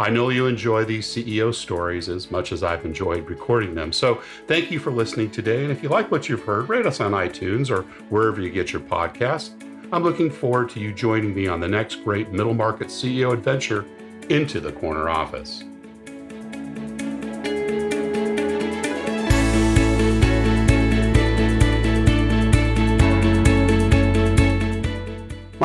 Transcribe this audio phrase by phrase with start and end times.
[0.00, 3.92] I know you enjoy these CEO stories as much as I've enjoyed recording them.
[3.92, 5.62] So thank you for listening today.
[5.64, 8.72] And if you like what you've heard, rate us on iTunes or wherever you get
[8.72, 9.50] your podcasts.
[9.90, 13.84] I'm looking forward to you joining me on the next great middle market CEO adventure
[14.28, 15.64] into the corner office.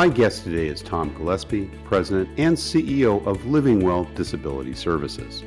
[0.04, 5.46] My guest today is Tom Gillespie, President and CEO of Living Well Disability Services.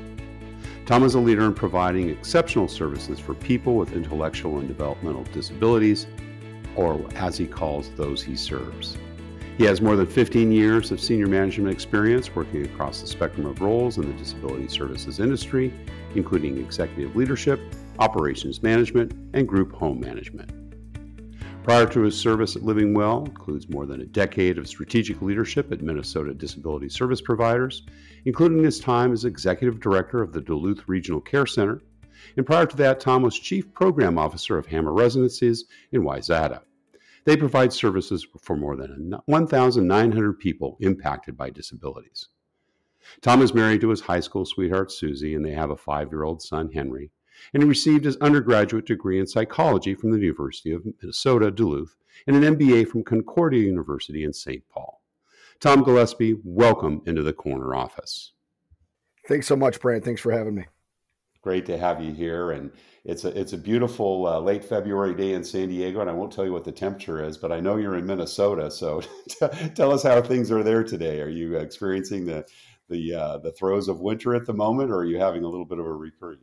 [0.87, 6.07] Tom is a leader in providing exceptional services for people with intellectual and developmental disabilities
[6.75, 8.97] or as he calls those he serves.
[9.59, 13.61] He has more than 15 years of senior management experience working across the spectrum of
[13.61, 15.71] roles in the disability services industry,
[16.15, 17.61] including executive leadership,
[17.99, 20.51] operations management, and group home management.
[21.67, 25.73] Prior to his service at Living Well, includes more than a decade of strategic leadership
[25.73, 27.83] at Minnesota Disability Service Providers,
[28.25, 31.83] including his time as executive director of the Duluth Regional Care Center.
[32.37, 36.61] And prior to that, Tom was chief program officer of Hammer Residences in Wayzata.
[37.25, 42.29] They provide services for more than 1,900 people impacted by disabilities.
[43.23, 46.23] Tom is married to his high school sweetheart, Susie, and they have a five year
[46.23, 47.11] old son, Henry.
[47.53, 51.97] And he received his undergraduate degree in psychology from the University of Minnesota, Duluth,
[52.27, 54.63] and an MBA from Concordia University in St.
[54.69, 55.03] Paul.
[55.61, 58.33] Tom Gillespie, welcome into the corner office.
[59.27, 60.05] Thanks so much, Brant.
[60.05, 60.67] Thanks for having me
[61.47, 62.51] great to have you here.
[62.51, 62.73] And
[63.05, 66.33] it's a it's a beautiful uh, late February day in San Diego, and I won't
[66.33, 68.69] tell you what the temperature is, but I know you're in Minnesota.
[68.69, 69.01] So
[69.77, 71.21] tell us how things are there today.
[71.21, 72.45] Are you experiencing the
[72.89, 75.65] the uh, the throes of winter at the moment, or are you having a little
[75.65, 76.39] bit of a reprieve?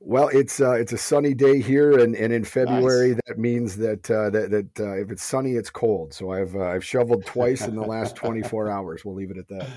[0.00, 3.20] Well, it's uh, it's a sunny day here, and, and in February nice.
[3.26, 6.14] that means that uh, that, that uh, if it's sunny, it's cold.
[6.14, 9.04] So I've uh, I've shoveled twice in the last 24 hours.
[9.04, 9.68] We'll leave it at that.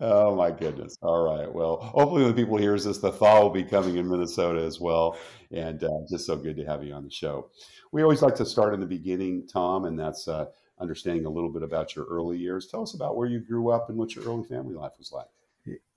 [0.00, 0.96] Oh my goodness!
[1.02, 1.52] All right.
[1.52, 5.18] Well, hopefully when people hears this, the thaw will be coming in Minnesota as well,
[5.50, 7.50] and uh, just so good to have you on the show.
[7.92, 10.46] We always like to start in the beginning, Tom, and that's uh,
[10.80, 12.66] understanding a little bit about your early years.
[12.66, 15.28] Tell us about where you grew up and what your early family life was like.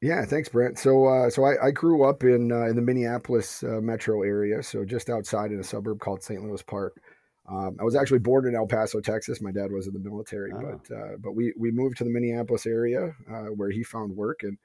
[0.02, 0.80] Yeah, thanks, Brent.
[0.80, 4.64] So, uh, so I, I, grew up in uh, in the Minneapolis uh, metro area,
[4.64, 6.42] so just outside in a suburb called St.
[6.42, 7.02] Louis Park.
[7.50, 9.42] Um, I was actually born in El Paso, Texas.
[9.42, 10.62] My dad was in the military, oh.
[10.62, 14.44] but uh, but we we moved to the Minneapolis area uh, where he found work
[14.44, 14.58] and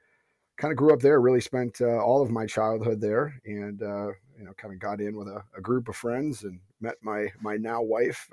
[0.57, 1.19] kind of grew up there.
[1.19, 5.17] Really spent uh, all of my childhood there, and you know, kind of got in
[5.17, 8.29] with a, a, group of friends and met my my now wife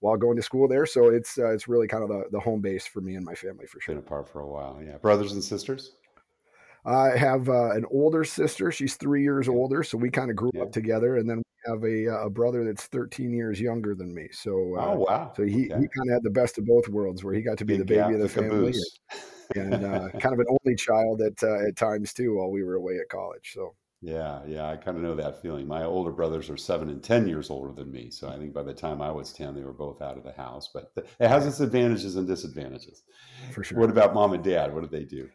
[0.00, 0.86] while going to school there.
[0.86, 3.34] So it's uh, it's really kind of the, the home base for me and my
[3.34, 3.94] family for sure.
[3.94, 4.98] Been apart for a while, yeah.
[4.98, 5.92] Brothers and sisters.
[6.84, 8.70] I have uh, an older sister.
[8.72, 10.62] She's three years older, so we kind of grew yeah.
[10.62, 11.16] up together.
[11.16, 14.28] And then we have a, uh, a, brother that's 13 years younger than me.
[14.32, 15.32] So, uh, oh wow!
[15.36, 15.80] So he, okay.
[15.80, 17.86] he kind of had the best of both worlds, where he got to be Big
[17.86, 18.74] the baby of the family,
[19.54, 22.62] and, and uh, kind of an only child at uh, at times too, while we
[22.62, 23.52] were away at college.
[23.54, 23.74] So.
[24.00, 25.66] Yeah, yeah, I kind of know that feeling.
[25.66, 28.62] My older brothers are seven and ten years older than me, so I think by
[28.62, 30.70] the time I was ten, they were both out of the house.
[30.72, 33.02] But it has its advantages and disadvantages.
[33.50, 33.80] For sure.
[33.80, 34.72] What about mom and dad?
[34.72, 35.28] What did they do?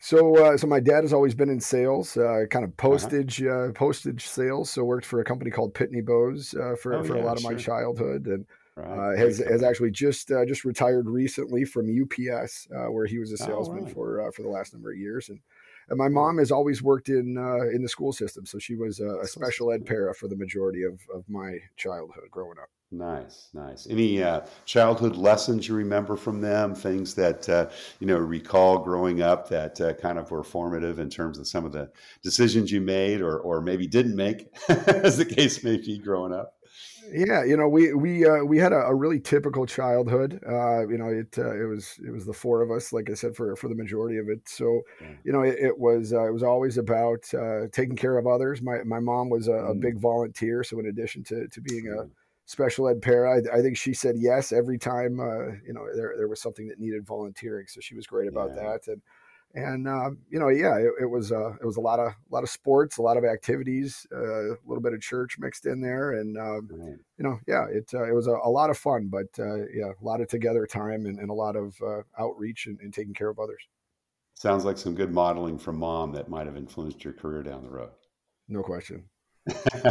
[0.00, 2.88] So, uh, so my dad has always been in sales, uh, kind of uh-huh.
[2.88, 3.70] postage, uh-huh.
[3.70, 4.70] uh, postage sales.
[4.70, 7.36] So, worked for a company called Pitney Bowes uh, for oh, for yeah, a lot
[7.36, 7.52] of sure.
[7.52, 8.46] my childhood, and
[8.76, 9.14] right.
[9.14, 13.42] Uh, has has actually just uh, just retired recently from UPS, where he was a
[13.42, 13.94] oh, salesman oh, right.
[13.94, 15.28] for for the last number of years.
[15.28, 15.40] And,
[15.88, 17.36] and my mom has always worked in
[17.74, 20.84] in the school system, so she was a, a special ed para for the majority
[20.84, 22.68] of of my childhood growing up.
[22.90, 23.86] Nice, nice.
[23.90, 26.74] Any uh, childhood lessons you remember from them?
[26.74, 27.68] Things that uh,
[28.00, 31.66] you know recall growing up that uh, kind of were formative in terms of some
[31.66, 31.90] of the
[32.22, 36.54] decisions you made, or or maybe didn't make, as the case may be, growing up.
[37.12, 40.40] Yeah, you know, we we uh, we had a, a, really typical childhood.
[40.46, 43.14] Uh, you know, it uh, it was it was the four of us, like I
[43.14, 44.48] said, for for the majority of it.
[44.48, 44.80] So,
[45.24, 47.22] you know, it, it was it was always about
[47.70, 48.62] taking care of others.
[48.62, 49.80] My my mom was a, a, mm.
[49.80, 52.08] big volunteer, so in addition to to being a
[52.48, 53.36] special ed para.
[53.36, 56.66] I, I, think she said yes every time uh, you know there there was something
[56.68, 57.66] that needed volunteering.
[57.68, 58.62] So she was great about yeah.
[58.62, 58.88] that.
[58.88, 59.02] And
[59.54, 62.34] and um, you know, yeah, it, it was uh, it was a lot of a
[62.34, 65.80] lot of sports, a lot of activities, uh, a little bit of church mixed in
[65.80, 66.68] there, and um,
[67.16, 69.90] you know, yeah, it uh, it was a, a, lot of fun, but uh, yeah,
[70.00, 73.14] a lot of together time and, and a lot of uh, outreach and, and, taking
[73.14, 73.62] care of others.
[74.34, 77.70] Sounds like some good modeling from mom that might have influenced your career down the
[77.70, 77.90] road.
[78.48, 79.04] No question.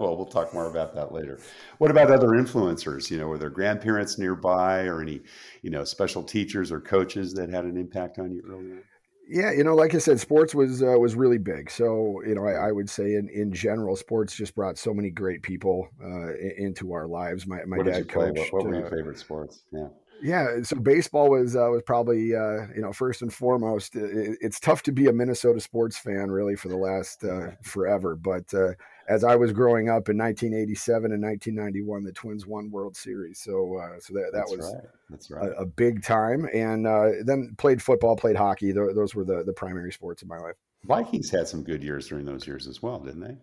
[0.00, 1.40] well, we'll talk more about that later.
[1.78, 3.10] What about other influencers?
[3.10, 5.22] You know, were there grandparents nearby, or any,
[5.62, 8.82] you know, special teachers or coaches that had an impact on you early on?
[9.28, 11.70] Yeah, you know, like I said, sports was uh, was really big.
[11.70, 15.10] So you know, I, I, would say in, in general, sports just brought so many
[15.10, 17.46] great people uh, into our lives.
[17.46, 18.52] My my what dad coached.
[18.52, 19.62] What, what, were your uh, favorite sports?
[19.72, 19.88] Yeah.
[20.22, 23.96] Yeah, so baseball was uh, was probably uh, you know first and foremost.
[23.96, 28.14] It, it's tough to be a Minnesota sports fan really for the last uh, forever,
[28.14, 28.72] but uh,
[29.08, 33.76] as I was growing up in 1987 and 1991, the Twins won World Series, so
[33.78, 34.90] uh, so that that That's was right.
[35.10, 35.50] That's right.
[35.50, 38.72] A, a, big time, and uh, then played football, played hockey.
[38.72, 40.54] Those were the the primary sports in my life.
[40.84, 43.36] Vikings had some good years during those years as well, didn't they?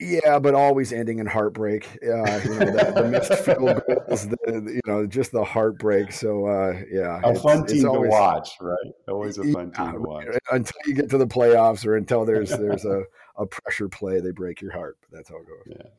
[0.00, 1.86] Yeah, but always ending in heartbreak.
[2.02, 6.10] Uh, you know, the, the missed field goals, the, you know, just the heartbreak.
[6.10, 8.92] So, uh, yeah, a fun team always, to watch, right?
[9.08, 10.26] Always a fun team to watch.
[10.50, 13.04] Until you get to the playoffs, or until there's there's a,
[13.36, 14.96] a pressure play, they break your heart.
[15.02, 15.76] But that's how it goes.
[15.78, 15.90] Yeah.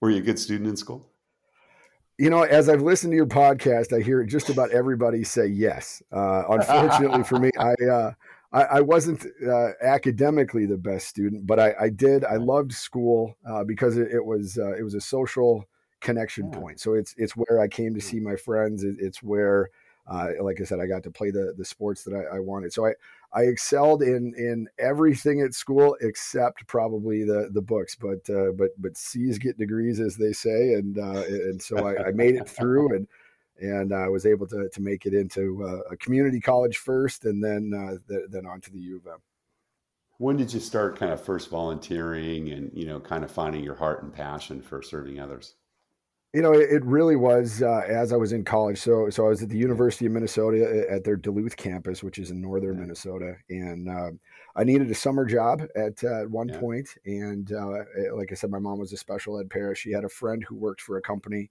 [0.00, 1.06] Were you a good student in school?
[2.16, 6.02] You know, as I've listened to your podcast, I hear just about everybody say yes.
[6.10, 8.12] Uh, unfortunately for me, I uh,
[8.52, 12.24] I, I wasn't uh, academically the best student, but I, I did.
[12.24, 15.68] I loved school uh, because it, it was uh, it was a social
[16.00, 16.58] connection yeah.
[16.58, 16.80] point.
[16.80, 18.82] So it's it's where I came to see my friends.
[18.82, 19.70] It, it's where,
[20.08, 22.72] uh, like I said, I got to play the the sports that I, I, wanted.
[22.72, 22.94] So I
[23.32, 27.94] I excelled in in everything at school except probably the the books.
[27.94, 32.08] But uh, but but C's get degrees, as they say, and uh, and so I,
[32.08, 33.06] I made it through and
[33.60, 37.42] and I was able to to make it into uh, a community college first, and
[37.42, 39.18] then uh, th- then on to the U of M.
[40.18, 43.76] When did you start kind of first volunteering and you know kind of finding your
[43.76, 45.54] heart and passion for serving others?
[46.32, 48.78] You know, it, it really was uh, as I was in college.
[48.78, 52.30] So, so I was at the University of Minnesota at their Duluth campus, which is
[52.30, 52.82] in northern yeah.
[52.82, 54.10] Minnesota, and uh,
[54.54, 56.60] I needed a summer job at uh, one yeah.
[56.60, 56.88] point.
[57.04, 57.84] And uh,
[58.14, 59.78] like I said, my mom was a special ed parent.
[59.78, 61.50] She had a friend who worked for a company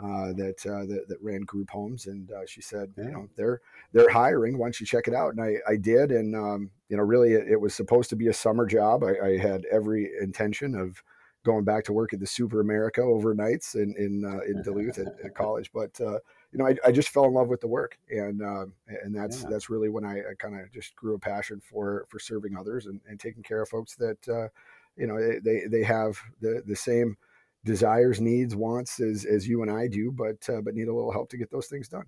[0.00, 3.04] uh, that, uh, that, that ran group homes, and uh, she said, yeah.
[3.04, 3.60] you know, they're
[3.92, 4.58] they're hiring.
[4.58, 5.34] Why don't you check it out?
[5.34, 8.28] And I, I did, and um, you know, really, it, it, was supposed to be
[8.28, 9.02] a summer job.
[9.02, 11.02] I, I, had every intention of
[11.44, 15.08] going back to work at the Super America overnights in in, uh, in Duluth at,
[15.24, 16.18] at, college, but uh,
[16.52, 18.72] you know, I, I, just fell in love with the work, and um,
[19.02, 19.48] and that's yeah.
[19.50, 22.86] that's really when I, I kind of just grew a passion for for serving others
[22.86, 24.48] and, and taking care of folks that uh,
[24.96, 27.16] you know they they have the the same
[27.64, 31.12] desires, needs, wants as as you and I do, but uh, but need a little
[31.12, 32.04] help to get those things done.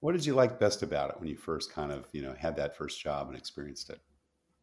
[0.00, 2.56] What did you like best about it when you first kind of you know had
[2.56, 4.00] that first job and experienced it?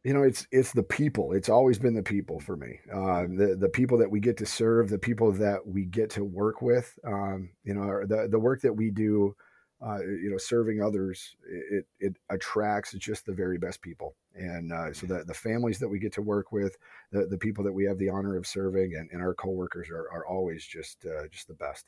[0.04, 1.33] You know, it's it's the people.
[1.33, 2.80] It's always been the people for me.
[2.94, 6.24] Uh, the the people that we get to serve, the people that we get to
[6.24, 6.98] work with.
[7.06, 9.36] Um, you know, the the work that we do
[9.85, 14.15] uh, you know, serving others, it, it attracts just the very best people.
[14.35, 16.77] And uh, so the, the families that we get to work with,
[17.12, 20.09] the, the people that we have the honor of serving and, and our coworkers are,
[20.12, 21.86] are always just, uh, just the best.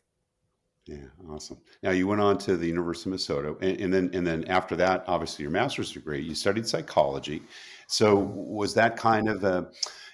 [0.85, 1.57] Yeah, awesome.
[1.81, 4.75] Now you went on to the University of Minnesota, and, and, then and then after
[4.75, 6.21] that, obviously your master's degree.
[6.21, 7.41] You studied psychology.
[7.87, 9.67] So was that kind of a,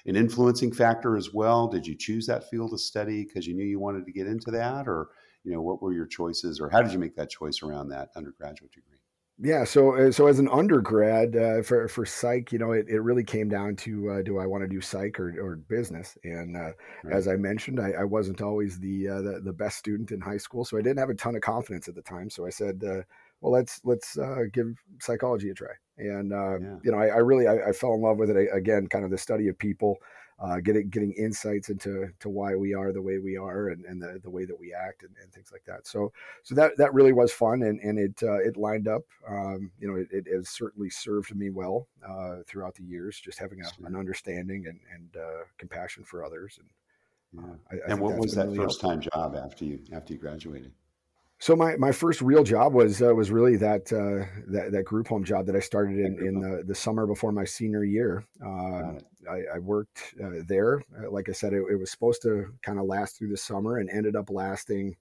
[0.06, 1.68] an influencing factor as well?
[1.68, 4.50] Did you choose that field to study because you knew you wanted to get into
[4.52, 5.10] that, or
[5.44, 8.10] you know, what were your choices or how did you make that choice around that
[8.16, 8.98] undergraduate degree?
[9.44, 13.00] Yeah, so uh, so as an undergrad uh, for for psych, you know, it, it
[13.00, 16.16] really came down to uh, do I want to do psych or, or business?
[16.24, 17.16] And uh, right.
[17.16, 20.38] as I mentioned, I, I wasn't always the, uh, the, the best student in high
[20.38, 22.30] school, so I didn't have a ton of confidence at the time.
[22.30, 23.02] So I said, uh,
[23.40, 24.16] well, let's let's
[24.54, 25.74] give psychology a try.
[25.98, 26.76] And yeah.
[26.84, 29.10] you know, I, I really I, I, fell in love with it again, kind of
[29.10, 29.98] the study of people
[30.42, 34.02] uh, getting getting insights into to why we are the way we are and, and
[34.02, 35.86] the, the way that we act and, and things like that.
[35.86, 36.12] So
[36.44, 39.04] so that that really was fun and and it uh, it lined up.
[39.28, 43.38] Um, you know, it, it, has certainly served me well uh, throughout the years, just
[43.38, 46.60] having a, an understanding and and uh, compassion for others.
[46.60, 47.54] And yeah.
[47.72, 49.02] I, I and what was that really first helpful.
[49.02, 50.72] time job after you after you graduated?
[51.42, 55.08] So my, my first real job was uh, was really that, uh, that that group
[55.08, 58.24] home job that I started in, in the, the summer before my senior year.
[58.46, 60.84] Uh, I, I, worked uh, there.
[60.96, 63.80] Uh, like I said, it, it was supposed to kind of last through the summer
[63.80, 64.96] and ended up lasting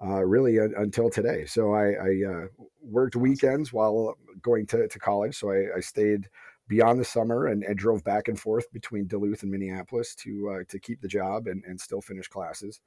[0.00, 1.44] uh, really until today.
[1.46, 2.46] So I, I
[2.80, 5.36] worked weekends while going to, to college.
[5.36, 6.28] So I, I stayed
[6.68, 10.78] beyond the summer and, and, drove back and forth between Duluth and Minneapolis to to
[10.78, 12.80] keep the job and, and still finish classes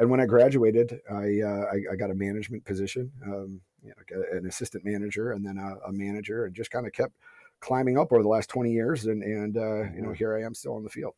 [0.00, 4.22] and when I graduated, I, uh, I, I got a management position, um, you know,
[4.32, 7.12] an assistant manager, and then a, a manager, and just kind of kept
[7.60, 9.04] climbing up over the last 20 years.
[9.04, 11.14] And, and uh, you know, here I am still in the field.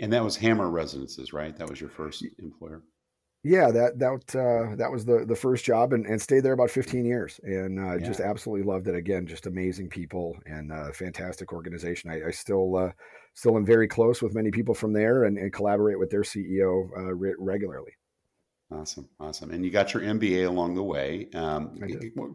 [0.00, 1.56] And that was Hammer Residences, right?
[1.56, 2.82] That was your first employer.
[3.44, 6.70] Yeah, that that uh, that was the the first job, and, and stayed there about
[6.70, 8.04] 15 years, and uh, yeah.
[8.04, 8.96] just absolutely loved it.
[8.96, 12.10] Again, just amazing people and uh, fantastic organization.
[12.10, 12.90] I, I still uh,
[13.34, 16.88] still am very close with many people from there, and, and collaborate with their CEO
[16.96, 17.92] uh, re- regularly.
[18.70, 19.50] Awesome, awesome.
[19.50, 21.28] And you got your MBA along the way.
[21.34, 21.78] Um,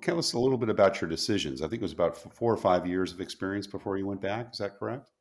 [0.01, 1.61] tell us a little bit about your decisions.
[1.61, 4.49] I think it was about four or five years of experience before you went back.
[4.51, 5.11] Is that correct?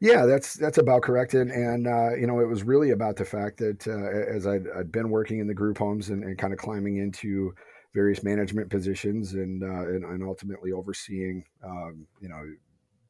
[0.00, 1.34] Yeah, that's that's about correct.
[1.34, 4.54] And, and uh, you know, it was really about the fact that uh, as i
[4.74, 7.52] had been working in the group homes and, and, kind of climbing into
[7.94, 12.42] various management positions and uh, and, and, ultimately overseeing, um, you know,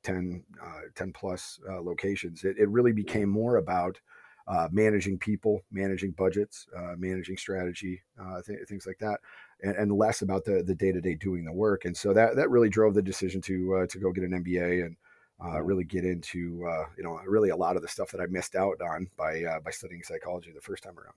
[0.03, 4.01] 10, uh, 10 plus uh, locations, it, it really became more about
[4.49, 9.21] uh, managing people, managing budgets, uh, managing strategy, uh, th- things like that,
[9.63, 11.85] and, and, less about the the day to day doing the work.
[11.85, 14.87] And so that that really drove the decision to uh, to go get an MBA
[14.87, 14.97] and
[15.45, 18.27] uh, really get into uh, you know really a lot of the stuff that I
[18.27, 21.15] missed out on by by studying psychology the first time around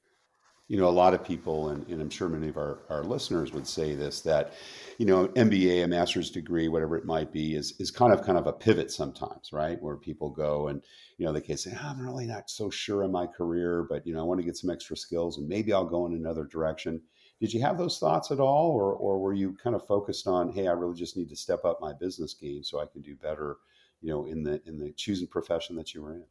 [0.71, 3.51] you know, a lot of people, and, and I'm sure many of our, our listeners
[3.51, 4.53] would say this, that,
[4.99, 8.37] you know, MBA, a master's degree, whatever it might be, is, is kind of kind
[8.37, 9.81] of a pivot sometimes, right?
[9.81, 10.81] Where people go and,
[11.17, 14.13] you know, they can say, I'm really not so sure in my career, but, you
[14.13, 17.01] know, I want to get some extra skills and maybe I'll go in another direction.
[17.41, 18.71] Did you have those thoughts at all?
[18.71, 21.65] Or, or were you kind of focused on, hey, I really just need to step
[21.65, 23.57] up my business game so I can do better,
[23.99, 26.23] you know, in the, in the choosing profession that you were in?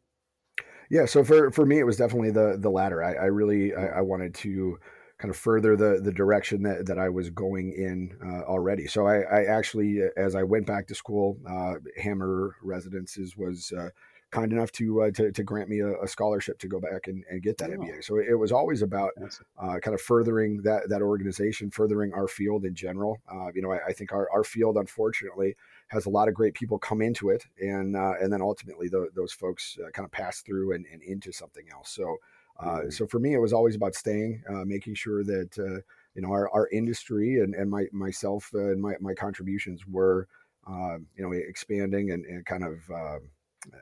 [0.90, 3.02] Yeah, so for for me, it was definitely the the latter.
[3.02, 4.78] I, I really I, I, wanted to
[5.18, 8.88] kind of further the the direction that, that I was going in uh, already.
[8.88, 13.90] So I, I, actually, as I went back to school, uh, Hammer Residences was uh,
[14.30, 17.25] kind enough to, uh, to, to grant me a, a, scholarship to go back and,
[17.28, 17.78] and get that oh.
[17.78, 18.04] MBA.
[18.04, 19.11] So it was always about
[19.59, 23.18] uh, kind of furthering that that organization, furthering our field in general.
[23.30, 25.56] Uh, you know, I, I, think our, our field, unfortunately,
[25.90, 29.09] has a lot of great people come into it, and uh, and then ultimately the,
[29.14, 31.90] those folks uh, kind of pass through and, and into something else.
[31.90, 32.16] So.
[32.59, 32.90] Uh, mm-hmm.
[32.90, 35.82] So for me, it was always about staying, making sure that
[36.14, 40.28] you know our, our industry and, and my myself and my, my contributions were
[40.66, 43.18] uh, you know expanding and, and kind of uh,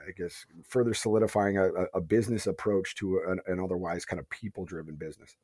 [0.07, 4.65] I guess, further solidifying a, a business approach to an, an otherwise kind of people
[4.65, 5.37] driven business.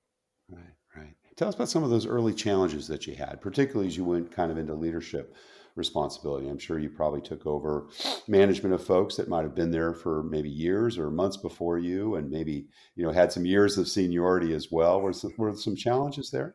[0.50, 1.14] Right, right.
[1.36, 4.32] Tell us about some of those early challenges that you had, particularly as you went
[4.32, 5.34] kind of into leadership
[5.76, 6.48] responsibility.
[6.48, 7.88] I'm sure you probably took over
[8.28, 12.14] management of folks that might have been there for maybe years or months before you,
[12.16, 15.00] and maybe you know had some years of seniority as well.
[15.00, 16.54] Were some, were some challenges there?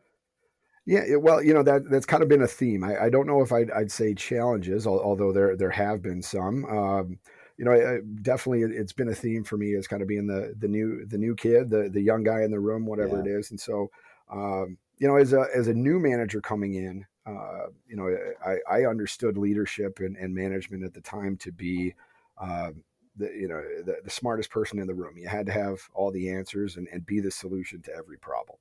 [0.86, 2.82] Yeah, well, you know that that's kind of been a theme.
[2.82, 6.64] I, I don't know if I'd, I'd, say challenges, although there there have been some.
[6.64, 7.18] Um,
[7.58, 10.26] you know, I, I definitely it's been a theme for me as kind of being
[10.26, 13.22] the the new the new kid, the the young guy in the room, whatever yeah.
[13.22, 13.50] it is.
[13.50, 13.90] And so,
[14.32, 18.80] um, you know, as a as a new manager coming in, uh, you know, I,
[18.80, 21.94] I understood leadership and, and management at the time to be.
[22.38, 22.70] Uh,
[23.16, 25.18] the, you know the, the smartest person in the room.
[25.18, 28.58] You had to have all the answers and, and be the solution to every problem.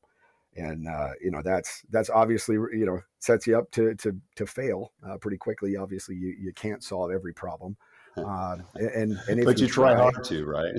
[0.55, 4.45] And uh, you know that's that's obviously you know sets you up to to to
[4.45, 5.77] fail uh, pretty quickly.
[5.77, 7.77] Obviously you, you can't solve every problem.
[8.17, 10.75] Uh, and and but you, you try, try, hard to, right?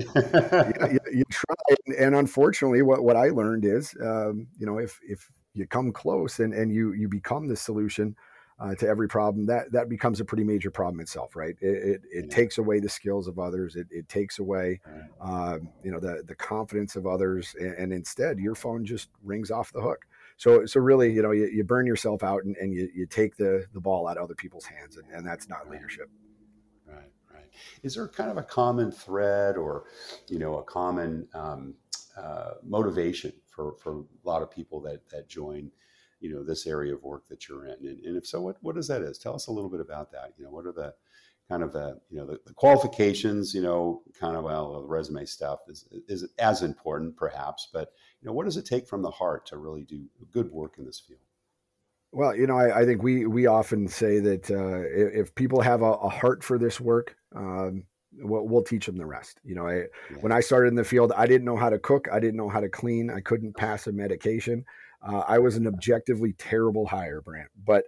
[0.91, 1.55] you, you, try,
[1.97, 6.39] and unfortunately, what what I learned is, um, you know, if if you come close
[6.39, 8.15] and and you you become the solution
[8.61, 11.55] uh, to every problem, that that becomes a pretty major problem itself, right?
[11.61, 12.35] It it, it yeah.
[12.35, 13.75] takes away the skills of others.
[13.75, 15.53] It, it takes away, right.
[15.53, 19.49] um, you know, the the confidence of others, and, and, instead, your phone just rings
[19.49, 20.05] off the hook.
[20.37, 23.35] So so really, you know, you, you burn yourself out, and, and you you take
[23.35, 26.07] the the ball out of other people's hands, and, and that's not leadership.
[26.85, 27.45] Right, right.
[27.81, 29.85] Is there kind of a common thread or,
[30.27, 31.73] you know, a common um,
[32.15, 35.71] uh, motivation for, for a lot of people that, that join,
[36.19, 37.85] you know, this area of work that you're in?
[37.85, 39.17] And, and if so, what, what does that is?
[39.17, 40.33] Tell us a little bit about that.
[40.37, 40.93] You know, what are the
[41.49, 45.25] kind of the, you know, the, the qualifications, you know, kind of, well, the resume
[45.25, 47.91] stuff is, is as important perhaps, but,
[48.21, 50.85] you know, what does it take from the heart to really do good work in
[50.85, 51.19] this field?
[52.13, 55.61] Well, you know, I, I, think we we often say that uh, if, if, people
[55.61, 57.85] have a, a, heart for this work, um,
[58.19, 59.39] we'll, we'll, teach them the rest.
[59.43, 60.17] You know, I, yeah.
[60.21, 62.49] when I started in the field, I didn't know how to cook, I didn't know
[62.49, 64.65] how to clean, I couldn't pass a medication.
[65.03, 67.49] Uh, I was an objectively terrible hire, Brant.
[67.65, 67.85] But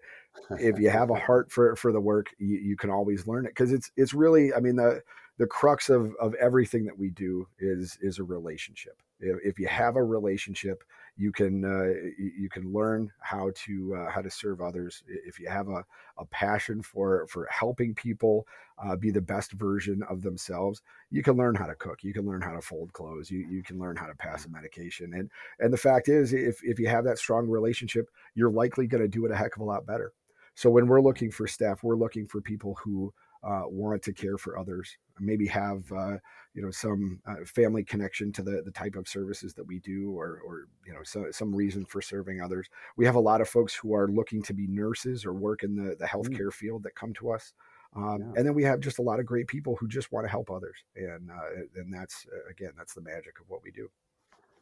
[0.60, 3.50] if you have a heart for for the work, you, you can always learn it
[3.50, 5.02] because it's it's really, I mean, the
[5.38, 9.68] the crux of of everything that we do is is a relationship If, if you
[9.68, 10.84] have a relationship,
[11.16, 15.04] you can uh, you can learn how to uh, how to serve others.
[15.08, 15.86] If you have a,
[16.18, 18.48] a passion for for helping people
[18.84, 22.04] uh, be the best version of themselves, you can learn how to cook.
[22.04, 23.30] You can learn how to fold clothes.
[23.30, 25.14] You you can learn how to pass a medication.
[25.14, 25.30] And
[25.60, 29.08] and the fact is, if if you have that strong relationship, you're likely going to
[29.08, 30.14] do it a heck of a lot better.
[30.56, 34.38] So when we're looking for staff, we're looking for people who uh, want to care
[34.38, 36.18] for others, maybe have uh,
[36.54, 40.12] you know some uh, family connection to the the type of services that we do,
[40.12, 42.68] or or you know so, some reason for serving others.
[42.96, 45.76] We have a lot of folks who are looking to be nurses or work in
[45.76, 46.10] the the mm.
[46.10, 46.54] healthcare mm.
[46.54, 47.54] field that come to us.
[47.96, 48.34] Um, yeah.
[48.38, 50.50] And then we have just a lot of great people who just want to help
[50.50, 53.90] others, and uh, and that's uh, again that's the magic of what we do.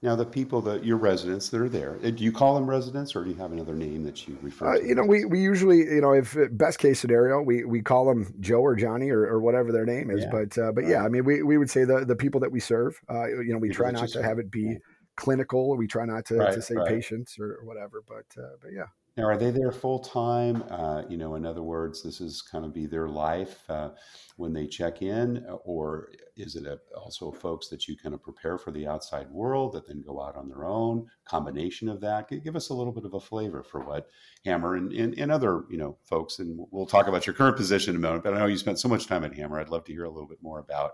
[0.04, 3.24] Now, the people that your residents that are there, do you call them residents, or
[3.24, 4.88] do you have another name that you refer uh, to?
[4.88, 8.08] You know, we, we usually, you know, if uh, best case scenario, we, we call
[8.08, 10.24] them Joe or Johnny or, or whatever their name is.
[10.24, 10.32] Yeah.
[10.32, 12.60] But uh, but yeah, I mean, we, we would say the the people that we
[12.60, 13.00] serve.
[13.08, 14.78] Uh, you know, we people try not to have it be
[15.18, 15.78] clinical.
[15.78, 16.88] We try not to, right, to say right.
[16.88, 18.02] patients or, or whatever.
[18.08, 18.88] But uh, but yeah.
[19.18, 20.64] Now, are they there full time?
[20.70, 23.90] Uh, you know, in other words, this is kind of be their life uh,
[24.38, 28.24] when they check in, uh, or is it a, also folks that you kind of
[28.24, 31.08] prepare for the outside world that then go out on their own?
[31.26, 32.30] Combination of that.
[32.44, 34.08] Give us a little bit of a flavor for what
[34.46, 37.92] Hammer and, and, and other you know folks, and we'll talk about your current position
[37.92, 38.24] in a moment.
[38.24, 39.60] But I know you spent so much time at Hammer.
[39.60, 40.94] I'd love to hear a little bit more about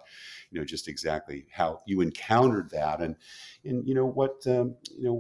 [0.50, 3.16] you know just exactly how you encountered that, and
[3.64, 5.14] and you know what um, you know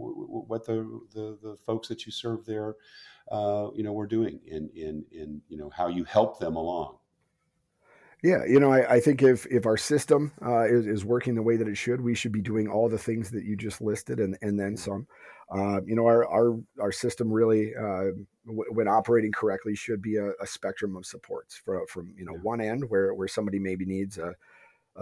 [0.47, 0.77] what the,
[1.13, 2.75] the the folks that you serve there
[3.31, 6.97] uh, you know we're doing in in in you know how you help them along.
[8.23, 11.43] Yeah, you know, I, I think if if our system uh, is, is working the
[11.43, 14.19] way that it should, we should be doing all the things that you just listed
[14.19, 15.07] and and then some.
[15.49, 18.11] Uh, you know, our our our system really, uh,
[18.45, 22.33] w- when operating correctly, should be a, a spectrum of supports from from you know
[22.33, 22.41] yeah.
[22.41, 24.33] one end where where somebody maybe needs a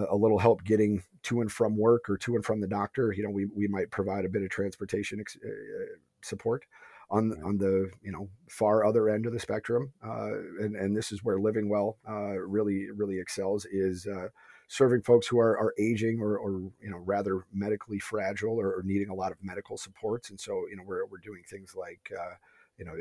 [0.09, 3.13] a little help getting to and from work or to and from the doctor.
[3.13, 6.65] You know, we we might provide a bit of transportation ex- uh, support
[7.09, 11.11] on on the you know far other end of the spectrum, uh, and and this
[11.11, 14.29] is where Living Well uh, really really excels is uh,
[14.67, 18.83] serving folks who are, are aging or, or you know rather medically fragile or, or,
[18.83, 22.11] needing a lot of medical supports, and so you know we're we're doing things like
[22.19, 22.35] uh,
[22.77, 22.93] you know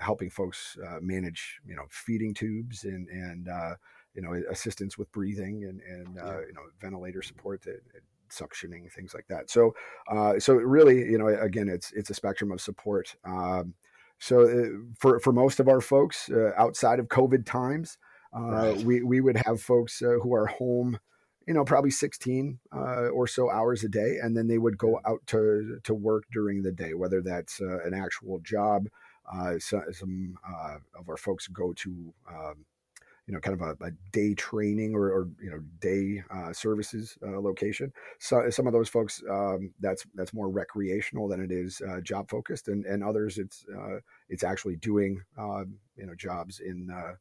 [0.00, 3.74] helping folks uh, manage you know feeding tubes and and uh,
[4.14, 6.14] you know assistance with breathing and and
[6.46, 7.80] you know ventilator support that
[8.38, 9.50] suctioning, things like that.
[9.50, 9.74] So,
[10.10, 13.14] uh, so really, you know, again, it's it's a spectrum of support.
[13.24, 13.74] Um,
[14.18, 14.68] so uh,
[14.98, 17.98] for for most of our folks uh, outside of COVID times,
[18.34, 18.76] uh, right.
[18.78, 20.98] we we would have folks uh, who are home,
[21.46, 25.00] you know, probably 16 uh, or so hours a day, and then they would go
[25.06, 28.88] out to to work during the day, whether that's an actual job.
[29.58, 30.38] So, some
[30.98, 32.64] of our folks go to um,
[33.26, 37.16] you know, kind of a, a day training or, or, you know, day uh, services
[37.26, 37.90] uh, location.
[38.18, 42.28] So some of those folks, um, that's that's more recreational than it is uh, job
[42.28, 47.14] focused, and and others, it's uh, it's actually doing um, you know jobs in uh,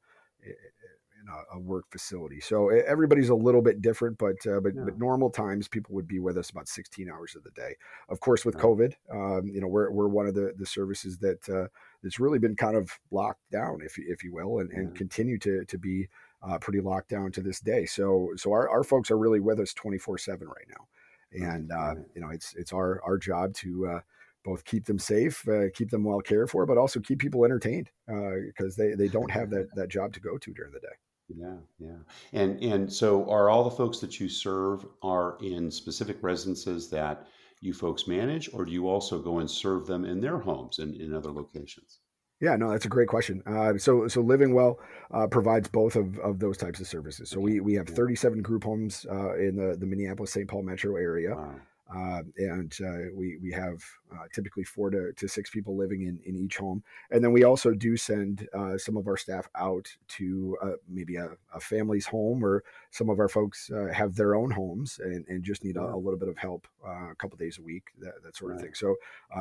[1.23, 2.39] in a, a, work facility.
[2.39, 4.83] So everybody's a little bit different, but uh, but, yeah.
[4.85, 7.75] but normal times people would be with us about 16 hours of the day.
[8.09, 11.47] Of course, with COVID, um, you know, we're, we're one of the, the services that
[11.49, 11.67] uh,
[12.03, 14.97] that's really been kind of locked down, if if you will, and, and yeah.
[14.97, 16.07] continue to to be
[16.47, 17.85] uh, pretty locked down to this day.
[17.85, 21.95] So so our, our folks are really with us 24 seven right now, and uh,
[22.13, 23.99] you know it's it's our our job to uh,
[24.43, 27.89] both keep them safe, uh, keep them well cared for, but also keep people entertained
[28.05, 30.95] because uh, they, they don't have that, that job to go to during the day.
[31.29, 31.97] Yeah, yeah.
[32.33, 37.27] And and so are all the folks that you serve are in specific residences that
[37.65, 40.95] you folks manage, or do you also go and serve them in their homes and
[40.95, 41.99] in other locations?
[42.41, 43.41] Yeah, no, that's a great question.
[43.45, 44.79] Uh, so, so Living Well
[45.11, 47.29] uh, provides both of, of those types of services.
[47.29, 50.47] So we, we have 37 group homes uh, in the, the Minneapolis St.
[50.47, 51.35] Paul metro area.
[51.35, 51.55] Wow.
[51.95, 56.19] Uh, and uh, we we have uh, typically four to, to six people living in,
[56.25, 59.87] in each home, and then we also do send uh, some of our staff out
[60.07, 64.35] to uh, maybe a, a, family's home, or some of our folks uh, have their
[64.35, 67.59] own homes and, and just need a, a little bit of help a couple days
[67.59, 68.65] a week, that, that sort of right.
[68.65, 68.73] thing.
[68.73, 68.95] So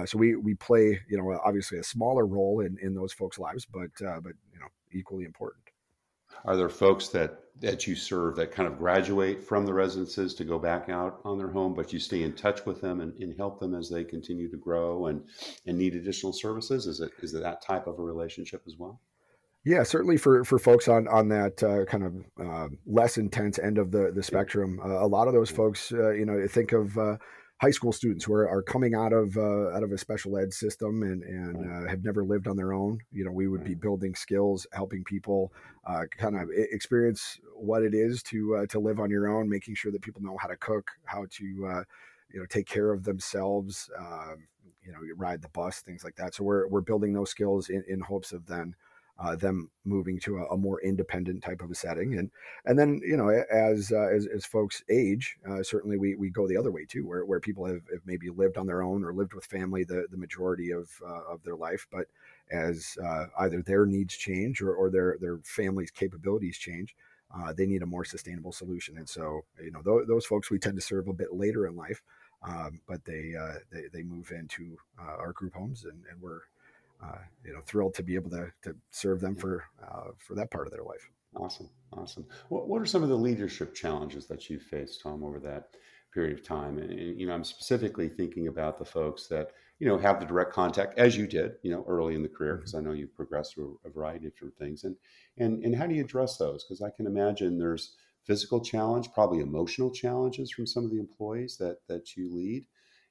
[0.05, 3.67] so we we play you know obviously a smaller role in, in those folks' lives,
[3.67, 5.72] but but you know equally important.
[6.45, 10.45] Are there folks that that you serve that kind of graduate from the residences to
[10.45, 13.37] go back out on their home, but you stay in touch with them and, and
[13.37, 15.23] help them as they continue to grow and
[15.67, 16.87] and need additional services?
[16.87, 19.01] Is it is it that type of a relationship as well?
[19.65, 23.79] Yeah, certainly for, for folks on on that uh, kind of uh, less intense end
[23.79, 26.99] of the the spectrum, uh, a lot of those folks, uh, you know, think of
[26.99, 27.17] uh,
[27.63, 30.53] high school students who are, are coming out of uh, out of a special ed
[30.53, 32.99] system and and uh, have never lived on their own.
[33.13, 35.53] You know, we would be building skills, helping people
[35.87, 39.77] uh, kind of experience what it is to uh, to live on your own, making
[39.77, 41.85] sure that people know how to cook, how to uh,
[42.33, 43.89] you know take care of themselves.
[43.97, 44.49] Um,
[44.85, 46.35] you know, ride the bus, things like that.
[46.35, 48.75] So we're we're building those skills in, in hopes of then
[49.19, 52.31] uh, them moving to a, a, more independent type of a setting, and
[52.65, 56.49] and then you know as uh, as, as folks age, uh, certainly we, we go
[56.49, 59.13] the other way too, where, where people have, have, maybe lived on their own or
[59.13, 62.07] lived with family the, the majority of uh, of their life, but
[62.51, 66.97] as uh, either their needs change or, or their their family's capabilities change,
[67.37, 68.97] uh, they need a more sustainable solution.
[68.97, 71.77] And so you know th- those folks we tend to serve a bit later in
[71.77, 72.03] life,
[72.43, 73.35] um, but they,
[73.71, 76.41] they they move into our group homes, and, and we're
[77.05, 80.51] uh, you know, thrilled to be able to, to serve them for uh, for that
[80.51, 81.11] part of their life.
[81.35, 82.27] Awesome, awesome.
[82.49, 85.71] What what are some of the leadership challenges that you've faced, Tom, over that
[86.13, 86.79] period of time?
[86.79, 90.27] And, and, you know, I'm specifically thinking about the folks that you know have the
[90.27, 92.87] direct contact, as you did, you know, early in the career, because mm-hmm.
[92.87, 94.85] I know you've progressed through a variety of different things.
[94.85, 94.97] And
[95.39, 96.65] and and how do you address those?
[96.65, 101.57] Because I can imagine there's physical challenge, probably emotional challenges from some of the employees
[101.57, 102.67] that that you lead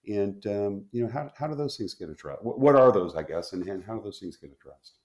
[0.07, 3.15] and um, you know how, how do those things get addressed what, what are those
[3.15, 4.97] i guess and, and how do those things get addressed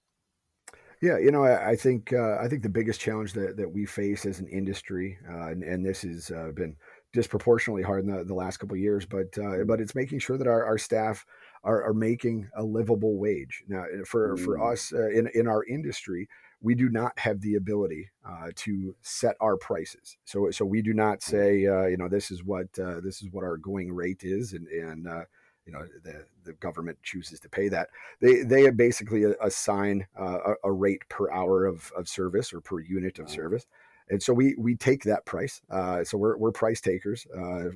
[1.01, 3.85] yeah, you know, I, I think uh, I think the biggest challenge that, that we
[3.85, 6.75] face as an industry, uh, and, and, this has uh, been
[7.13, 10.37] disproportionately hard in the, the last couple of years, but uh, but it's making sure
[10.39, 11.23] that our, our staff
[11.63, 13.63] are, are making a livable wage.
[13.67, 14.43] Now, for mm.
[14.43, 16.27] for us uh, in in our industry,
[16.61, 20.17] we do not have the ability uh, to set our prices.
[20.25, 23.29] So, so we do not say, uh, you know, this is what uh, this is
[23.31, 25.23] what our going rate is, and and uh,
[25.65, 27.89] you know the the government chooses to pay that.
[28.21, 32.79] They they basically assign uh, a, a, rate per hour of, of service or per
[32.79, 33.65] unit of service.
[34.09, 35.61] And so we we take that price.
[35.69, 37.27] Uh, so we're, we're price takers,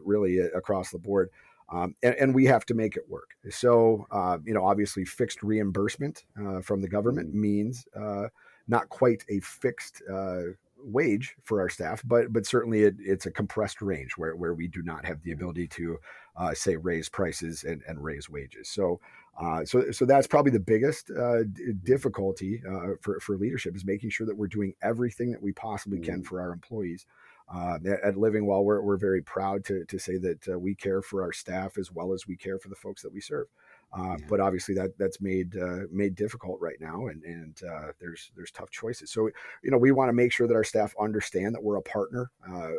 [0.04, 1.30] really across the board.
[1.72, 3.30] Um, and, and, we have to make it work.
[3.50, 7.41] So, uh, you know, obviously, fixed reimbursement uh, from the government mm-hmm.
[7.41, 8.28] means uh,
[8.72, 10.44] not quite a fixed uh,
[10.84, 14.68] wage for our staff, but but certainly it, it's a compressed range where, where we
[14.68, 15.98] do not have the ability to
[16.38, 18.70] uh, say raise prices and, and raise wages.
[18.70, 19.00] So
[19.40, 23.86] uh, so so that's probably the biggest uh, d- difficulty uh, for for leadership is
[23.86, 26.24] making sure that we're doing everything that we possibly can mm-hmm.
[26.24, 27.06] for our employees.
[27.54, 31.02] Uh, at Living Well, we're, we're very proud to, to say that uh, we care
[31.02, 33.48] for our staff as well as we care for the folks that we serve.
[33.94, 34.26] Uh, yeah.
[34.30, 38.52] But obviously, that that's made uh, made difficult right now, and and uh, there's there's
[38.52, 39.12] tough choices.
[39.12, 39.30] So
[39.64, 42.32] you know, we want to make sure that our staff understand that we're a partner.
[42.50, 42.70] Uh,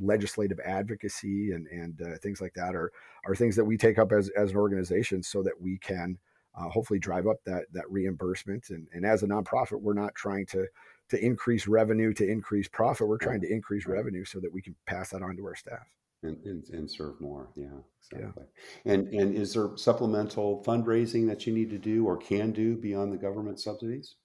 [0.00, 2.90] legislative advocacy and and uh, things like that are
[3.26, 6.18] are things that we take up as as an organization, so that we can
[6.56, 8.68] uh, hopefully drive up that that reimbursement.
[8.68, 10.66] And and as a nonprofit, we're not trying to
[11.08, 13.08] to increase revenue to increase profit.
[13.08, 15.86] We're trying to increase revenue so that we can pass that on to our staff
[16.22, 17.50] and, and, and serve more.
[17.56, 17.66] Yeah,
[18.00, 18.44] exactly.
[18.84, 18.92] Yeah.
[18.92, 23.12] And and is there supplemental fundraising that you need to do or can do beyond
[23.12, 24.16] the government subsidies?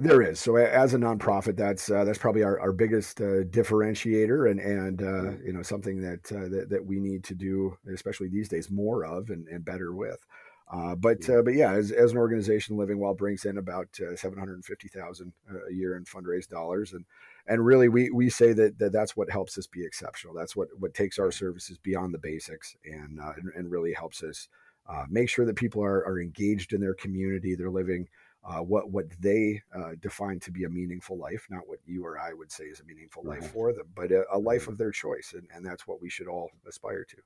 [0.00, 0.38] There is.
[0.38, 5.02] So as a nonprofit, that's uh, that's probably our, our biggest uh, differentiator, and and
[5.02, 8.70] uh, you know something that, uh, that that we need to do, especially these days,
[8.70, 10.24] more of and, and better with.
[10.72, 11.38] Uh, but yeah.
[11.38, 14.64] Uh, but yeah, as, as an organization, Living Well brings in about seven hundred and
[14.64, 15.32] fifty thousand
[15.68, 17.04] a year in fundraised dollars, and
[17.48, 20.68] and really we we say that, that that's what helps us be exceptional that's what
[20.78, 24.48] what takes our services beyond the basics and uh, and, and, really helps us
[24.88, 28.06] uh, make sure that people are, are engaged in their community they're living
[28.44, 32.18] uh, what what they uh, define to be a meaningful life not what you or
[32.18, 33.40] i would say is a meaningful right.
[33.40, 36.08] life for them but a, a, life of their choice and, and that's what we
[36.08, 37.16] should all aspire to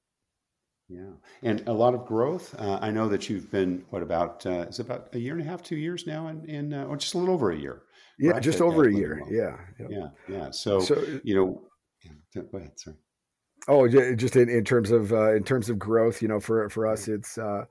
[0.89, 2.55] yeah, and a lot of growth.
[2.59, 5.45] Uh, I know that you've been what about uh, is about a year and a
[5.45, 7.83] half, two years now, in, in uh, or just a little over a year
[8.23, 9.23] yeah, just over a year.
[9.29, 9.89] Yeah, yep.
[9.91, 10.51] yeah, yeah.
[10.51, 11.63] So, so you know,
[12.05, 12.79] yeah, go ahead.
[12.79, 12.97] Sorry.
[13.69, 16.87] Oh, just in, in terms of uh, in terms of growth, you know, for for
[16.87, 17.65] us, it's uh,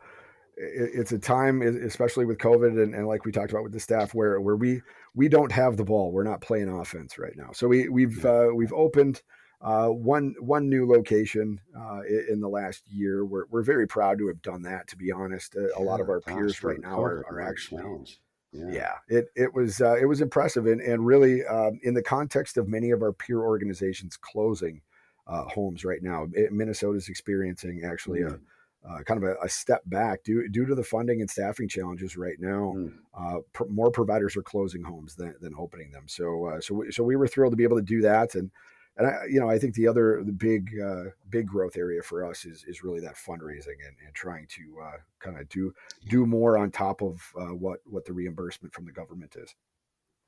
[0.57, 3.79] it, it's a time, especially with COVID, and, and like we talked about with the
[3.79, 4.81] staff, where where we
[5.15, 6.11] we don't have the ball.
[6.11, 7.51] We're not playing offense right now.
[7.53, 9.21] So we we've uh, we've opened.
[9.63, 13.25] Uh, one one new location uh, in the last year.
[13.25, 14.87] We're we're very proud to have done that.
[14.87, 18.19] To be honest, a, a lot of our peers right now are, are actually challenge.
[18.53, 18.71] Yeah.
[18.71, 22.57] yeah, it it was uh, it was impressive, and and really um, in the context
[22.57, 24.81] of many of our peer organizations closing
[25.25, 28.33] uh, homes right now, Minnesota is experiencing actually mm.
[28.33, 28.39] a
[28.87, 32.17] uh, kind of a, a, step back due due to the funding and staffing challenges
[32.17, 32.73] right now.
[32.75, 32.93] Mm.
[33.17, 36.05] Uh, pr- more providers are closing homes than, than opening them.
[36.07, 38.49] So uh, so we, so we were thrilled to be able to do that, and
[38.97, 42.25] and I, you know, I think the other the big uh, big growth area for
[42.25, 45.73] us is is really that fundraising and, and trying to uh, kind of do
[46.09, 49.55] do more on top of uh, what what the reimbursement from the government is.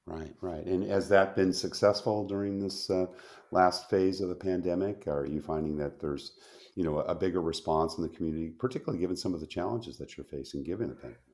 [0.05, 0.65] Right, right.
[0.65, 3.05] And has that been successful during this uh,
[3.51, 5.07] last phase of the pandemic?
[5.07, 6.33] Are you finding that there's
[6.75, 10.17] you know a bigger response in the community, particularly given some of the challenges that
[10.17, 11.32] you're facing given the pandemic?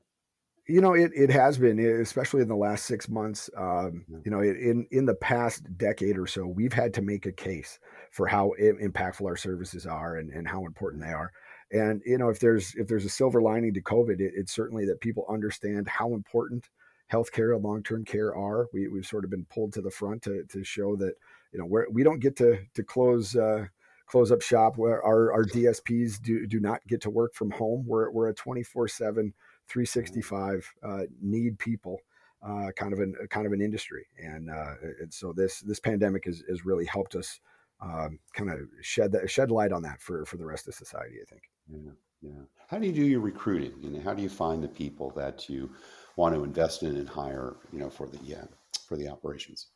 [0.70, 3.50] You know, it, it has been, especially in the last six months.
[3.56, 4.18] Um, yeah.
[4.24, 7.80] You know, in in the past decade or so, we've had to make a case
[8.12, 11.32] for how impactful our services are and, and how important they are.
[11.72, 14.86] And you know, if there's if there's a silver lining to COVID, it, it's certainly
[14.86, 16.68] that people understand how important
[17.12, 18.68] healthcare and long term care are.
[18.72, 21.14] We we've sort of been pulled to the front to to show that
[21.52, 23.34] you know we're, we don't get to to close.
[23.34, 23.66] Uh,
[24.06, 27.84] close up shop where our, our DSPs do, do not get to work from home.
[27.86, 29.32] We're, we're a 24 seven
[29.70, 32.00] 365 uh, need people
[32.42, 36.24] uh, kind of an kind of an industry, and, uh, and so this this pandemic
[36.24, 37.38] has, has really helped us
[37.82, 41.16] um, kind of shed that shed light on that for for the rest of society.
[41.20, 41.42] I think.
[41.68, 41.90] Yeah,
[42.22, 42.42] yeah.
[42.68, 43.74] How do you do your recruiting?
[43.80, 45.70] You know, how do you find the people that you
[46.16, 47.56] want to invest in and hire?
[47.72, 48.44] You know, for the yeah
[48.88, 49.66] for the operations.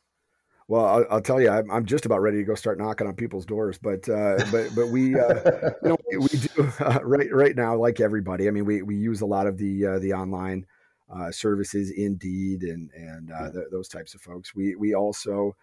[0.67, 3.13] Well, I'll, I'll, tell you, I'm, I'm, just about ready to go start knocking on
[3.13, 7.31] people's doors, but uh, but but we uh, you know we, we do uh, right
[7.31, 8.47] right now like everybody.
[8.47, 10.65] I mean, we we use a lot of the uh, the online
[11.13, 14.55] uh, services, Indeed, and and uh, the, those types of folks.
[14.55, 15.55] We we also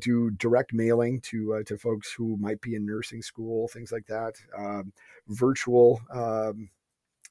[0.00, 4.34] do direct mailing to to folks who might be in nursing school, things like that.
[4.58, 4.92] Um,
[5.28, 6.02] virtual.
[6.12, 6.68] Um,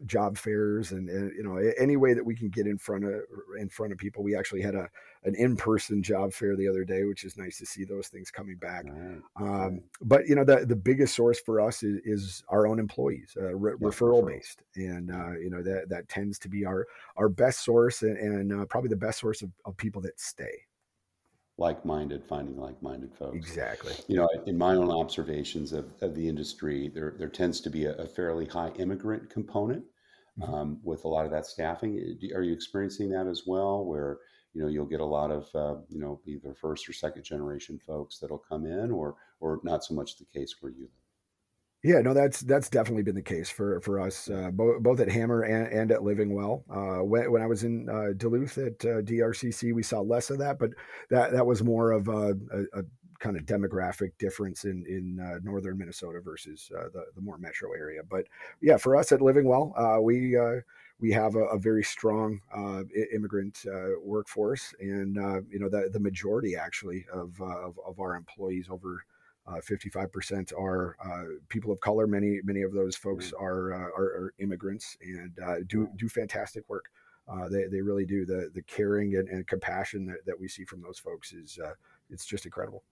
[0.05, 3.21] job fairs and, and, you know any way that we can get in front of
[3.59, 4.23] in front of people.
[4.23, 4.89] We actually had a
[5.23, 8.57] an in-person job fair the other day which is nice to see those things coming
[8.57, 8.85] back.
[9.35, 13.35] Um, but you know the the biggest source for us is, is our own employees
[13.39, 14.63] uh, re- yeah, referral, referral based.
[14.75, 16.87] And uh, you know that that tends to be our
[17.17, 20.65] our best source and, and uh, probably the best source of, of people that stay
[21.57, 23.35] like-minded finding like-minded folks.
[23.35, 23.93] Exactly.
[24.07, 27.85] You know in my own observations of, of the industry there there tends to be
[27.85, 29.83] a, a fairly high immigrant component
[30.39, 30.53] mm-hmm.
[30.53, 32.17] um, with a lot of that staffing.
[32.35, 34.19] Are you experiencing that as well where
[34.53, 37.79] you know you'll get a lot of uh, you know either first or second generation
[37.79, 41.00] folks that'll come in or or not so much the case where you live
[41.83, 45.09] yeah, no, that's that's definitely been the case for for us, uh, both both at
[45.09, 46.63] Hammer and, and at Living Well.
[46.69, 50.37] Uh, when, when I was in uh, Duluth at uh, DRCC, we saw less of
[50.39, 50.71] that, but
[51.09, 52.83] that that was more of a, a, a
[53.19, 57.71] kind of demographic difference in in uh, northern Minnesota versus uh, the the more metro
[57.73, 58.01] area.
[58.07, 58.25] But
[58.61, 60.37] yeah, for us at Living Well, we
[61.01, 65.89] we have a, a very strong uh, immigrant uh, workforce, and uh, you know the
[65.91, 69.03] the majority actually of of, of, our employees over
[69.47, 72.07] 55% uh, are uh, people of color.
[72.07, 73.41] Many many of those folks mm.
[73.41, 76.85] are, uh, are, are immigrants and do do fantastic work.
[77.49, 78.25] they, they really do.
[78.25, 81.59] The the caring and, and compassion that, that we see from those folks is
[82.09, 82.83] it's just incredible.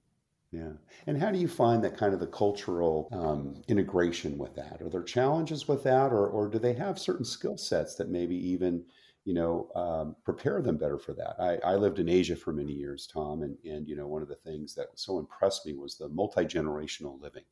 [0.51, 0.71] Yeah.
[1.05, 4.81] And how do you find that kind of the cultural um, integration with that?
[4.81, 8.35] Are there challenges with that, or, or do they have certain skill sets that maybe
[8.35, 8.83] even
[9.25, 11.36] you know, um, prepare them better for that.
[11.39, 14.27] I, I, lived in Asia for many years, Tom, and and you know, one of
[14.27, 17.43] the things that so impressed me was the multi generational living.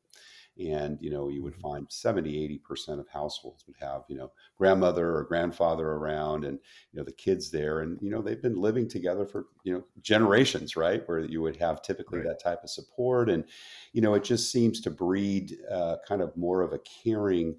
[0.59, 1.61] And you know, you would mm-hmm.
[1.61, 6.57] find 70, 80 percent of households would have you know grandmother or grandfather around, and
[6.91, 9.83] you know the kids there, and you know they've been living together for you know
[10.01, 11.03] generations, right?
[11.07, 12.27] Where you would have typically right.
[12.29, 13.43] that type of support, and
[13.93, 17.57] you know it just seems to breed uh, kind of more of a caring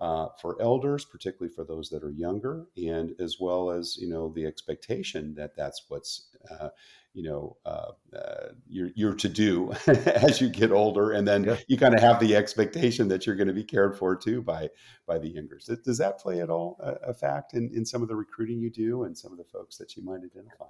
[0.00, 4.32] uh, for elders, particularly for those that are younger, and as well as you know
[4.34, 6.68] the expectation that that's what's uh,
[7.14, 11.56] you know uh, uh you're, you're to do as you get older, and then yeah.
[11.66, 14.68] you kind of have the expectation that you're going to be cared for too by
[15.06, 15.58] by the younger.
[15.84, 18.70] Does that play at all a, a fact in, in some of the recruiting you
[18.70, 20.66] do and some of the folks that you might identify?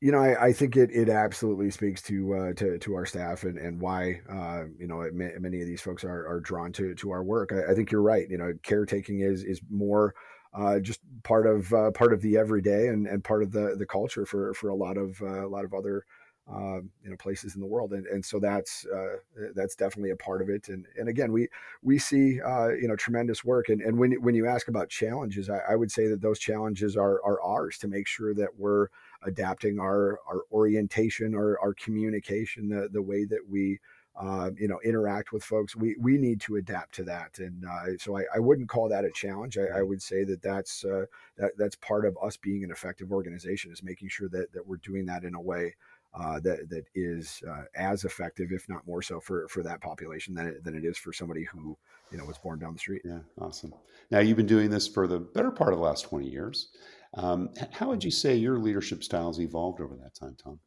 [0.00, 3.44] You know, I, I, think it, it absolutely speaks to uh, to to our staff
[3.44, 7.10] and and why uh, you know many of these folks are, are drawn to to
[7.10, 7.52] our work.
[7.52, 8.28] I, I think you're right.
[8.28, 10.14] You know, caretaking is is more
[10.54, 13.86] uh, just part of uh, part of the everyday and, and part of the the
[13.86, 16.04] culture for for a lot of uh, a lot of other
[16.50, 19.16] uh, you know places in the world and and so that's uh,
[19.54, 21.46] that's definitely a part of it and and again we
[21.82, 25.58] we see you know tremendous work and and when when you ask about challenges I,
[25.70, 28.88] I, would say that those challenges are are ours to make sure that we're
[29.24, 33.78] adapting our our orientation our our communication the the way that we
[34.20, 37.96] uh, you know interact with folks we we need to adapt to that and uh,
[37.98, 41.04] so I, I, wouldn't call that a challenge I, I would say that that's uh,
[41.36, 44.78] that that's part of us being an effective organization is making sure that that we're
[44.78, 45.74] doing that in a way
[46.14, 50.34] uh, that that is uh, as effective, if not more so, for for that population
[50.34, 51.76] than it, than it is for somebody who
[52.10, 53.02] you know was born down the street.
[53.04, 53.74] Yeah, awesome.
[54.10, 56.68] Now you've been doing this for the better part of the last twenty years.
[57.14, 60.60] Um, how would you say your leadership styles evolved over that time, Tom?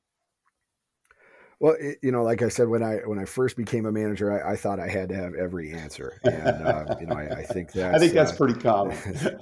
[1.60, 4.34] Well, it, you know, like I said, when I when I first became a manager,
[4.34, 7.43] I, I thought I had to have every answer, and uh, you know, I, I
[7.43, 8.97] think that I think that's uh, pretty common.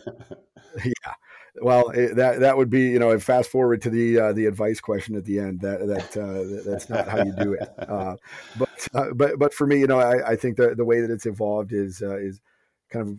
[0.85, 1.13] yeah,
[1.61, 3.17] well, it, that that would be you know.
[3.19, 5.61] Fast forward to the uh, the advice question at the end.
[5.61, 7.69] That that uh, that's not how you do it.
[7.77, 8.17] Uh,
[8.57, 11.09] but uh, but but for me, you know, I, I think the the way that
[11.09, 12.41] it's evolved is uh, is
[12.91, 13.17] kind of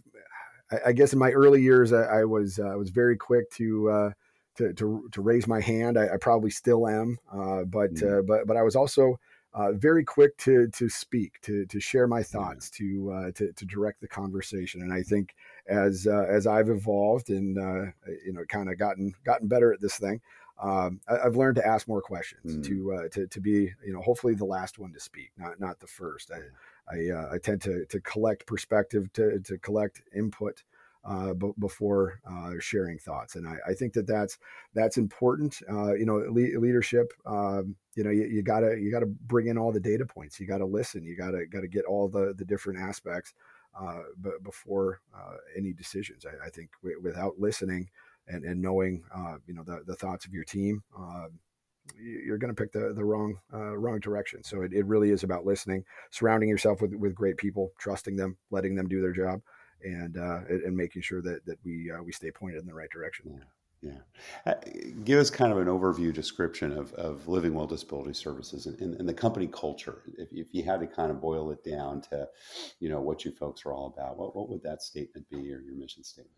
[0.70, 4.12] I, I, guess in my early years, I, I was I was very quick to
[4.56, 5.98] to, to, to raise my hand.
[5.98, 8.18] I, I probably still am, uh, but mm.
[8.18, 9.18] uh, but but I was also
[9.54, 13.64] uh, very quick to to speak, to to share my thoughts, to uh, to to
[13.64, 14.82] direct the conversation.
[14.82, 15.34] And I think
[15.66, 17.90] as uh, as I've evolved and uh,
[18.24, 20.20] you know kind of gotten gotten better at this thing,
[20.62, 22.64] um, I, have learned to ask more questions, mm.
[22.66, 25.86] to to to be you know hopefully the last one to speak, not not the
[25.86, 26.30] first.
[26.30, 26.40] I
[26.90, 30.62] I, I tend to to collect perspective, to to collect input
[31.04, 33.36] uh, b- before uh, sharing thoughts.
[33.36, 34.38] And I, I, think that that's
[34.74, 35.62] that's important.
[35.70, 37.12] Uh, you know, le- leadership.
[37.24, 40.38] Um, you know, you, you, gotta you gotta bring in all the data points.
[40.38, 41.04] You gotta listen.
[41.04, 43.34] You gotta gotta get all the the different aspects
[43.78, 46.26] uh, b- before uh, any decisions.
[46.26, 47.88] I, I think w- without listening
[48.28, 50.82] and, and knowing uh, you know the, the thoughts of your team.
[50.96, 51.38] Um,
[51.98, 54.42] you're going to pick the, the wrong wrong direction.
[54.42, 58.36] So it, it really is about listening, surrounding yourself with, with great people, trusting them,
[58.50, 59.40] letting them do their job,
[59.82, 62.90] and uh, and making sure that that we uh, we stay pointed in the right
[62.90, 63.26] direction.
[63.34, 63.44] Yeah.
[63.82, 63.92] Yeah.
[64.44, 64.54] Uh,
[65.04, 68.94] give us kind of an overview description of, of Living Well Disability Services and, and,
[68.96, 70.02] and, the company culture.
[70.18, 72.28] If, if you had to kind of boil it down to,
[72.78, 75.60] you know, what you folks are all about, what, what would that statement be or
[75.60, 76.36] your mission statement?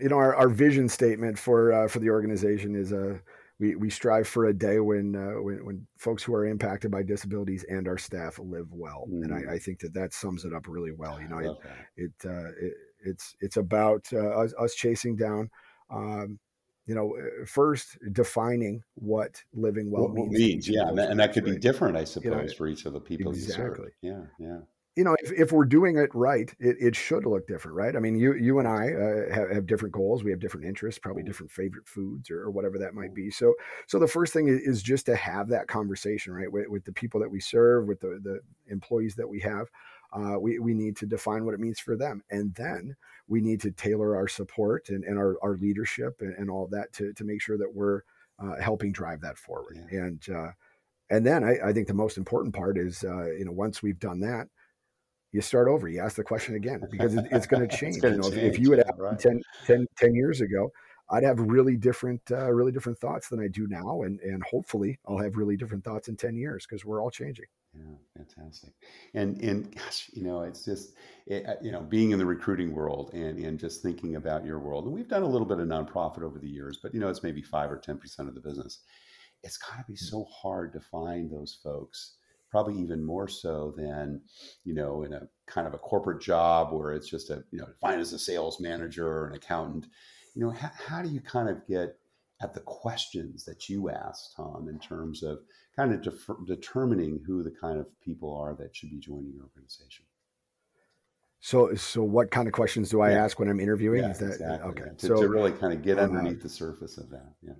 [0.00, 3.18] You know, our, our vision statement for, uh, for the organization is a, uh,
[3.60, 7.02] we, we strive for a day when, uh, when, when folks who are impacted by
[7.02, 9.06] disabilities and our staff live well.
[9.08, 9.24] Mm.
[9.24, 9.50] And I, mm.
[9.50, 11.20] I, think that that sums it up really well.
[11.20, 11.56] You know, it,
[11.96, 12.72] it, uh, it,
[13.04, 15.50] it's, it's about uh, us, us, chasing down,
[15.90, 16.38] um,
[16.86, 20.32] you know, uh, first defining what living well what means.
[20.32, 20.88] means yeah.
[20.88, 23.00] And that, and that, could be different, I suppose, you know, for each of the
[23.00, 23.90] people exactly.
[24.00, 24.28] you serve.
[24.38, 24.46] Yeah.
[24.46, 24.58] Yeah
[24.96, 27.94] you know, if, if we're doing it right, it, it should look different, right?
[27.94, 30.24] I mean, you you and I uh, have, have, different goals.
[30.24, 33.30] We have different interests, probably different favorite foods or, or, whatever that might be.
[33.30, 33.54] So,
[33.86, 37.20] so the first thing is just to have that conversation, right, with, with the people
[37.20, 39.68] that we serve, with the the employees that we have.
[40.12, 42.22] Uh, we, we need to define what it means for them.
[42.30, 42.96] And then
[43.28, 46.92] we need to tailor our support and, and our, our leadership and, and all that
[46.94, 48.02] to, to make sure that we're
[48.40, 49.78] uh, helping drive that forward.
[49.92, 49.98] Yeah.
[49.98, 50.50] And, uh,
[51.10, 53.98] and then I, I, think the most important part is, uh, you know, once we've
[53.98, 54.48] done that,
[55.32, 55.88] you start over.
[55.88, 57.96] You ask the question again because it, it's going to change.
[57.96, 58.36] you know, change.
[58.36, 59.18] If, if, you had asked right.
[59.18, 60.70] 10, 10, 10, years ago,
[61.10, 64.98] I'd have really different, uh, really different thoughts than I do now, and and hopefully
[65.06, 67.46] I'll have really different thoughts in ten years because we're all changing.
[67.74, 68.70] Yeah, fantastic.
[69.14, 70.94] And and gosh, you know, it's just
[71.26, 74.60] it, uh, you know being in the recruiting world and and just thinking about your
[74.60, 74.84] world.
[74.84, 77.24] And we've done a little bit of nonprofit over the years, but you know, it's
[77.24, 78.80] maybe five or ten percent of the business.
[79.42, 79.98] It's got to be mm.
[79.98, 82.18] so hard to find those folks
[82.50, 84.20] probably even more so than
[84.64, 87.66] you know in a kind of a corporate job where it's just a you know
[87.66, 89.86] defined as a sales manager or an accountant
[90.34, 91.96] you know how, how do you kind of get
[92.42, 95.38] at the questions that you ask tom in terms of
[95.76, 100.04] kind of determining who the kind of people are that should be joining your organization
[101.42, 103.24] so, so what kind of questions do I yeah.
[103.24, 104.02] ask when I'm interviewing?
[104.02, 104.70] Yeah, Is that exactly.
[104.70, 104.82] okay?
[104.86, 104.92] Yeah.
[104.98, 107.32] To, so to really kind of get uh, underneath uh, the surface of that.
[107.42, 107.54] Yeah.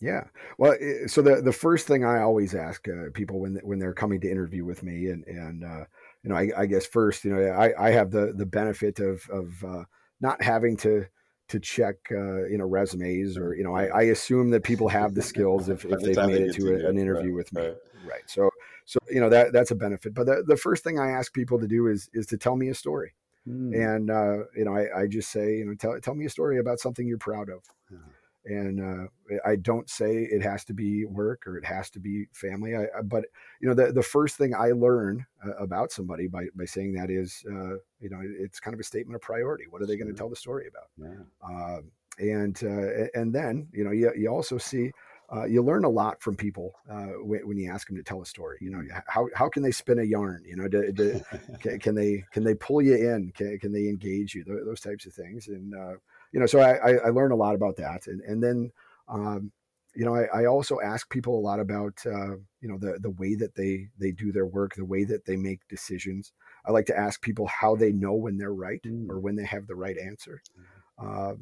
[0.00, 0.24] Yeah.
[0.58, 4.20] Well, so the the first thing I always ask uh, people when when they're coming
[4.20, 5.84] to interview with me, and and uh,
[6.22, 9.22] you know, I, I, guess first, you know, I, I have the the benefit of
[9.28, 9.84] of uh,
[10.20, 11.06] not having to
[11.48, 15.14] to check uh, you know resumes or you know I, I assume that people have
[15.14, 17.62] the skills if, if they've made it to a, an interview right, with me.
[17.62, 17.76] Right.
[18.06, 18.22] right.
[18.26, 18.50] So
[18.84, 20.14] so you know that that's a benefit.
[20.14, 22.68] But the, the first thing I ask people to do is is to tell me
[22.68, 23.14] a story.
[23.48, 23.96] Mm.
[23.96, 26.58] And uh, you know, I, I just say, you know, tell tell me a story
[26.58, 27.64] about something you're proud of.
[27.92, 28.10] Uh-huh
[28.48, 32.26] and uh, I don't say it has to be work or it has to be
[32.32, 32.74] family.
[32.74, 33.26] I, but
[33.60, 37.10] you know, the the first thing I learn uh, about somebody by by saying that
[37.10, 39.64] is, uh, you know, it's kind of a statement of priority.
[39.68, 40.88] What are they going to tell the story about?
[40.96, 41.24] Yeah.
[41.44, 44.90] Um, and uh, and then you know, you you also see.
[45.30, 48.22] Uh, you learn a lot from people uh, when, when, you ask them to tell
[48.22, 48.56] a story.
[48.62, 50.42] You know, how, how can they spin a yarn?
[50.46, 51.20] You know, do, do,
[51.60, 53.30] can, can, they can they pull you in?
[53.32, 54.42] Can, can they engage you?
[54.42, 55.48] Those types of things.
[55.48, 55.74] And
[56.32, 58.06] you know, so I, I, learned a lot about that.
[58.06, 58.70] And, and then,
[59.08, 59.52] um,
[59.94, 63.10] you know, I, I, also ask people a lot about, uh, you know, the, the
[63.10, 66.32] way that they, they do their work, the way that they make decisions.
[66.66, 69.08] I like to ask people how they know when they're right mm.
[69.08, 70.42] or when they have the right answer.
[71.00, 71.32] Mm.
[71.32, 71.34] Uh,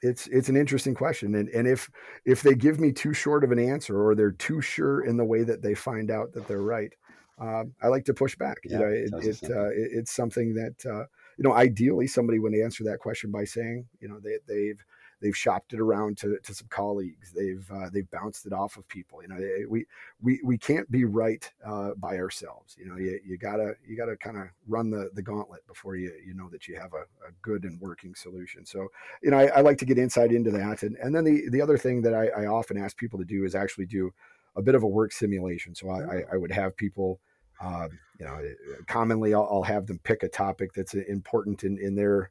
[0.00, 1.90] it's it's an interesting question, and and if
[2.24, 5.24] if they give me too short of an answer or they're too sure in the
[5.24, 6.92] way that they find out that they're right,
[7.40, 8.58] uh, I like to push back.
[8.64, 11.04] Yeah, you know, it, it, uh, it, it's something that uh,
[11.38, 14.84] you know, ideally somebody would answer that question by saying, you know, they, they've
[15.20, 17.32] they've shopped it around to, to some colleagues.
[17.32, 19.22] They've uh, they've bounced it off of people.
[19.22, 19.86] You know, they, we
[20.20, 22.76] we we can't be right uh, by ourselves.
[22.78, 26.12] You know, you, you gotta you gotta kind of run the the gauntlet before you
[26.26, 28.66] you know that you have a, a good and working solution.
[28.66, 28.88] So
[29.22, 30.82] you know, I, I, like to get insight into that.
[30.82, 33.44] And and then the the other thing that I, I often ask people to do
[33.44, 34.12] is actually do
[34.56, 35.74] a bit of a work simulation.
[35.74, 37.20] So I, I, I would have people
[37.60, 37.88] Uh,
[38.18, 38.40] you know,
[38.86, 42.30] commonly I'll, I'll, have them pick a topic that's important in, in their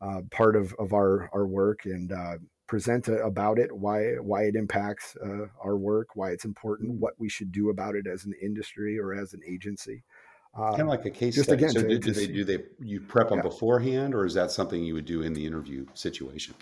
[0.00, 4.42] uh, part of, of our, our work and uh, present a, about it, why why
[4.42, 6.98] it impacts uh, our work, why it's important, mm.
[6.98, 10.02] what we should do about it as an industry or as an agency.
[10.70, 11.64] kind of like a case just study.
[11.64, 13.42] Again, so to, do, do they do they you prep them yeah.
[13.42, 16.54] beforehand, or is that something you would do in the interview situation?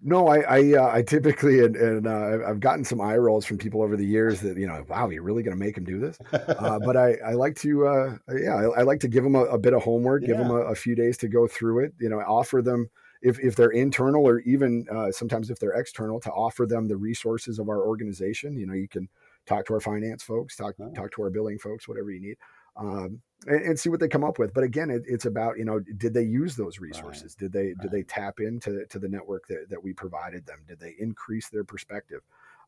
[0.00, 3.58] No, I I, uh, I typically and, and uh, I've gotten some eye rolls from
[3.58, 5.98] people over the years that you know, wow, you're really going to make him do
[5.98, 6.18] this.
[6.32, 9.44] Uh, but I, I like to, uh, yeah, I, I, like to give them a,
[9.44, 10.28] a bit of homework, yeah.
[10.28, 11.94] give them a, a, few days to go through it.
[12.00, 12.88] You know, offer them
[13.22, 16.96] if if they're internal or even uh, sometimes if they're external, to offer them the
[16.96, 18.56] resources of our organization.
[18.56, 19.08] You know, you can
[19.46, 20.92] talk to our finance folks, talk oh.
[20.92, 22.36] talk to our billing folks, whatever you need.
[22.78, 24.54] Um, and, and, see what they come up with.
[24.54, 27.34] But again, it, it's about you know, did they use those resources?
[27.34, 27.50] Right.
[27.50, 27.78] Did they right.
[27.82, 30.60] did they tap into to the network that, that we provided them?
[30.66, 32.20] Did they increase their perspective?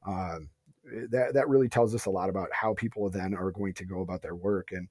[0.06, 0.48] Um,
[1.10, 4.00] that that really tells us a lot about how people then are going to go
[4.00, 4.72] about their work.
[4.72, 4.88] And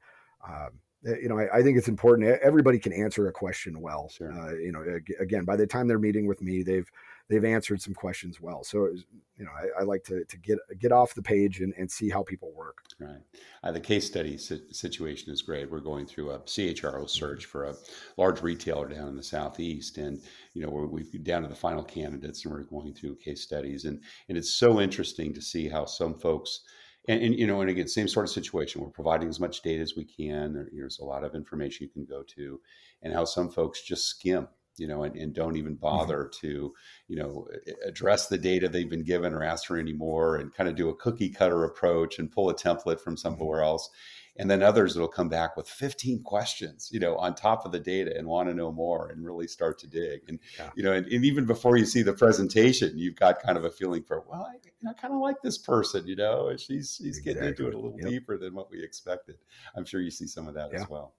[0.48, 0.70] um,
[1.06, 2.40] eh, you know, I, I, think it's important.
[2.42, 4.10] Everybody can answer a question well.
[4.10, 4.32] Sure.
[4.32, 4.84] Uh, you know,
[5.20, 6.90] again, by the time they're meeting with me, they've
[7.30, 8.64] they've answered some questions well.
[8.64, 9.06] So, was,
[9.38, 12.10] you know, I, I, like to, to get get off the page and, and see
[12.10, 12.80] how people work.
[13.00, 13.22] Right.
[13.64, 15.72] Uh, the case study situation is great.
[15.72, 17.76] We're going through a CHRO search for a
[18.18, 20.22] large retailer down in the southeast, and
[20.54, 23.86] you know, we're, we've down to the final candidates, and we're going through case studies,
[23.86, 26.62] and and it's so interesting to see how some folks.
[27.08, 28.82] And, and, you know, and again, same sort of situation.
[28.82, 30.54] We're providing as much data as we can.
[30.54, 32.60] There, there's a lot of information you can go to,
[33.02, 34.48] and how some folks just skim
[34.80, 35.82] you know, and, and don't even mm-hmm.
[35.82, 36.48] bother mm-hmm.
[36.48, 36.74] to,
[37.08, 37.48] you know,
[37.86, 40.90] address the data they've been given or ask for any more and kind of do
[40.90, 43.16] a cookie cutter approach and pull a template from mm-hmm.
[43.16, 43.68] somewhere mm-hmm.
[43.68, 43.90] else.
[44.38, 47.80] And then others will come back with 15 questions, you know, on top of the
[47.80, 50.22] data and want to know more and really start to dig.
[50.30, 50.70] And, yeah.
[50.76, 53.70] you know, and, and, even before you see the presentation, you've got kind of a
[53.70, 57.18] feeling for, well, I, I kind of like this person, you know, and she's, she's
[57.18, 57.34] exactly.
[57.34, 58.10] getting into it a little yep.
[58.10, 59.36] deeper than what we expected.
[59.76, 60.84] I'm sure you see some of that yeah.
[60.84, 61.16] as well.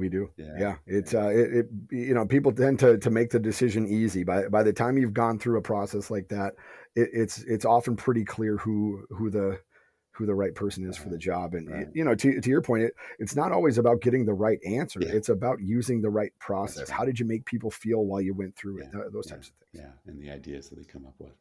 [0.00, 0.30] We do.
[0.38, 0.54] Yeah.
[0.58, 0.74] yeah.
[0.86, 4.48] It's, uh, it, it, you know, people tend to, to make the decision easy by,
[4.48, 6.54] by the time you've gone through a process like that,
[6.96, 9.60] it, it's, it's often pretty clear who, who the,
[10.20, 11.54] who the right person is for the job.
[11.54, 11.88] And, right.
[11.94, 15.00] you know, to, to your point, it, it's not always about getting the right answer.
[15.02, 15.12] Yeah.
[15.12, 16.90] It's about using the right process.
[16.90, 16.98] Right.
[16.98, 19.00] How did you make people feel while you went through yeah.
[19.00, 19.12] it?
[19.12, 19.82] Those types of things.
[19.84, 19.90] Yeah.
[20.06, 21.32] And the ideas that they come up with.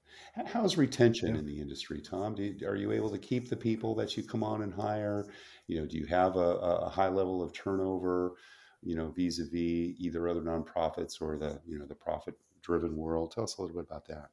[0.48, 2.36] How's retention in the industry, Tom?
[2.38, 5.26] You, are you able to keep the people that you come on and hire?
[5.68, 8.36] You know, do you have a, a high level of turnover?
[8.82, 13.32] You know, vis-a-vis either other nonprofits or the you know the profit-driven world.
[13.32, 14.30] Tell us a little bit about that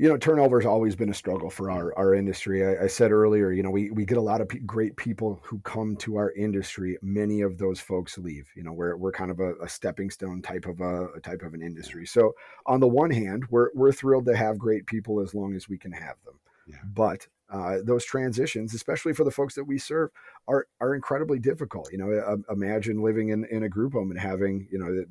[0.00, 2.66] you know, turnover has always been a struggle for our, our industry.
[2.66, 5.38] I, I said earlier, you know, we, we get a lot of p- great people
[5.42, 6.96] who come to our industry.
[7.02, 8.48] Many of those folks leave.
[8.56, 11.42] You know, we're, we're kind of a, a stepping stone type of a, a, type
[11.42, 12.06] of an industry.
[12.06, 12.32] So
[12.64, 15.76] on the one hand, we're we're thrilled to have great people as long as we
[15.76, 16.40] can have them.
[16.66, 16.76] Yeah.
[16.82, 20.08] But uh, those transitions, especially for the folks that we serve,
[20.48, 21.92] are are incredibly difficult.
[21.92, 25.04] You know, uh, imagine living in, in a group home and having you know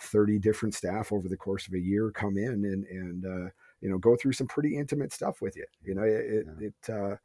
[0.00, 3.50] 30 different staff over the course of a year come in and and uh,
[3.84, 5.66] you know go through some pretty intimate stuff with you.
[5.84, 6.68] You know, it yeah.
[6.68, 7.16] it uh,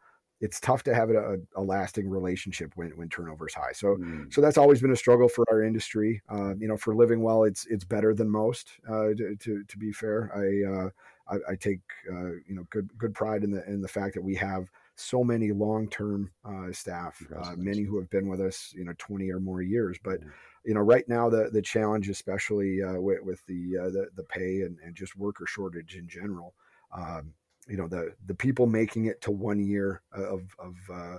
[0.42, 3.74] it's tough to have a, a, lasting relationship when, when turnover is high.
[3.74, 4.32] So, mm.
[4.34, 6.22] so that's always been a struggle for our industry.
[6.30, 9.78] Uh, you know, for living well, it's, it's better than most, uh, to, to, to,
[9.78, 10.32] be fair.
[10.34, 10.90] I, uh,
[11.30, 11.82] I, I take
[12.12, 15.24] uh, you know good good pride in the in the fact that we have so
[15.24, 19.30] many long term uh, staff, uh, many who have been with us you know 20
[19.32, 19.98] or more years.
[20.04, 20.20] But
[20.66, 24.24] you know right now the the challenge, especially uh, with, with, the, uh, the the
[24.24, 26.54] pay and, and just worker shortage in general.
[26.96, 27.34] Um,
[27.68, 31.18] you know the the people making it to one year of of uh,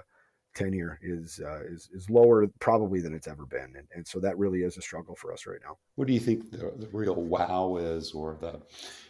[0.55, 4.37] tenure is uh, is is lower probably than it's ever been, and, and so that
[4.39, 5.77] really is a struggle for us right now.
[5.95, 8.61] What do you think the, the real wow is, or the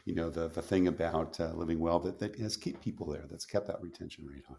[0.05, 3.25] you know the the thing about uh, living well that that has kept people there,
[3.29, 4.55] that's kept that retention rate high?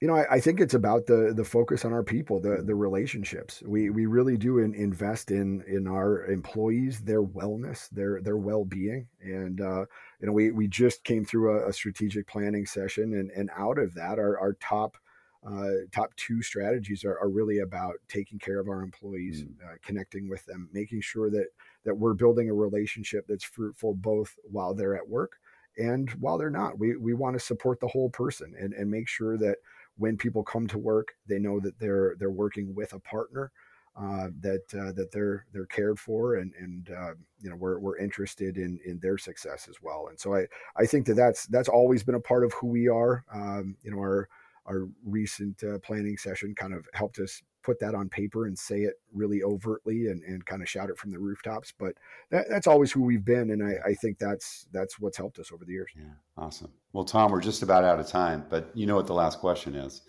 [0.00, 2.74] You know, I, I, think it's about the the focus on our people, the the
[2.74, 3.62] relationships.
[3.64, 8.66] We we really do in, invest in in our employees, their wellness, their their well
[8.66, 9.86] being, and uh,
[10.20, 13.78] you know, we we just came through a, a strategic planning session, and and out
[13.78, 14.98] of that, our our top
[15.46, 19.64] uh, top two strategies are, are, really about taking care of our employees, mm.
[19.64, 21.46] uh, connecting with them, making sure that
[21.84, 25.38] that we're building a relationship that's fruitful both while they're at work
[25.78, 26.78] and while they're not.
[26.78, 29.58] We we want to support the whole person and and make sure that
[29.98, 33.52] when people come to work, they know that they're they're working with a partner.
[33.98, 37.96] Uh, that uh, that they're they're cared for and and uh, you know we're, we're
[37.96, 40.44] interested in in their success as well and so I
[40.76, 43.90] I think that that's that's always been a part of who we are um, you
[43.90, 44.28] know our
[44.66, 48.82] our recent uh, planning session kind of helped us put that on paper and say
[48.82, 51.74] it really overtly and, and kind of shout it from the rooftops.
[51.76, 51.94] But
[52.30, 55.50] that, that's always who we've been, and I, I, think that's that's what's helped us
[55.52, 55.90] over the years.
[55.96, 56.04] Yeah,
[56.38, 56.70] awesome.
[56.92, 59.74] Well, Tom, we're just about out of time, but you know what the last question
[59.74, 60.02] is.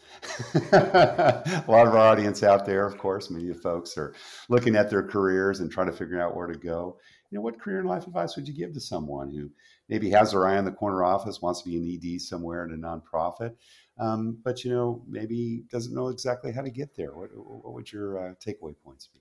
[0.72, 4.14] a lot of our audience out there, of course, many of folks are
[4.50, 6.98] looking at their careers and trying to figure out where to go.
[7.32, 9.50] You know, what career and life advice would you give to someone who
[9.90, 12.72] maybe has their eye on the corner office, wants to be an ED somewhere in
[12.72, 13.56] a nonprofit?
[14.00, 17.14] Um, but you know maybe doesn't know exactly how to get there.
[17.14, 19.20] What, what would your uh, takeaway points be?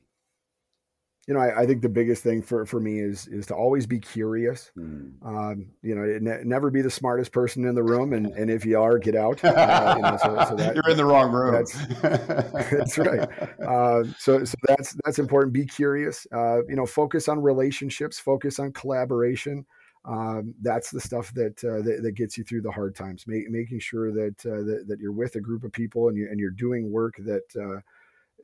[1.27, 3.85] You know, I, I, think the biggest thing for, for me is is to always
[3.85, 4.71] be curious.
[4.79, 5.15] Mm.
[5.27, 8.65] Um, you know, ne- never be the smartest person in the room, and, and if
[8.65, 9.43] you are, get out.
[9.45, 11.53] Uh, you know, so, so that, You're in the wrong room.
[11.53, 11.73] That's,
[12.71, 13.29] that's right.
[13.61, 15.53] Uh, so so that's that's important.
[15.53, 16.29] Be curious.
[16.33, 18.21] Uh, you know, focus on relationships.
[18.21, 19.67] Focus on collaboration
[20.07, 23.25] um, that's the stuff that, uh, that, that gets you through the hard times.
[23.27, 26.39] making sure that, uh, that, that you're with a group of people and you and
[26.39, 27.81] you're doing work that uh,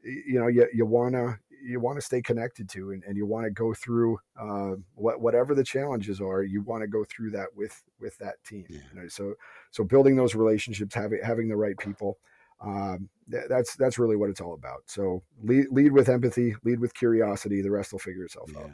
[0.04, 3.44] you know you, you wanna you want to stay connected to and, and you want
[3.44, 7.46] to go through uh, what, whatever the challenges are you want to go through that
[7.54, 8.80] with with that team yeah.
[8.92, 9.34] you know, so
[9.70, 12.18] so building those relationships having having the right people
[12.60, 16.80] um, th- that's that's really what it's all about so lead, lead with empathy lead
[16.80, 18.62] with curiosity the rest will figure itself yeah.
[18.62, 18.70] out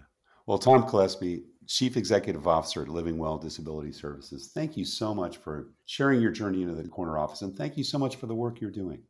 [0.46, 4.50] well tom Kilesby Chief Executive Officer at Living Well Disability Services.
[4.54, 7.84] Thank you so much for sharing your journey into the corner office, and thank you
[7.84, 9.02] so much for the work you're doing.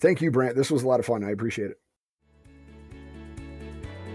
[0.00, 0.54] Thank you, Brandt.
[0.54, 1.24] This was a lot of fun.
[1.24, 1.78] I appreciate it.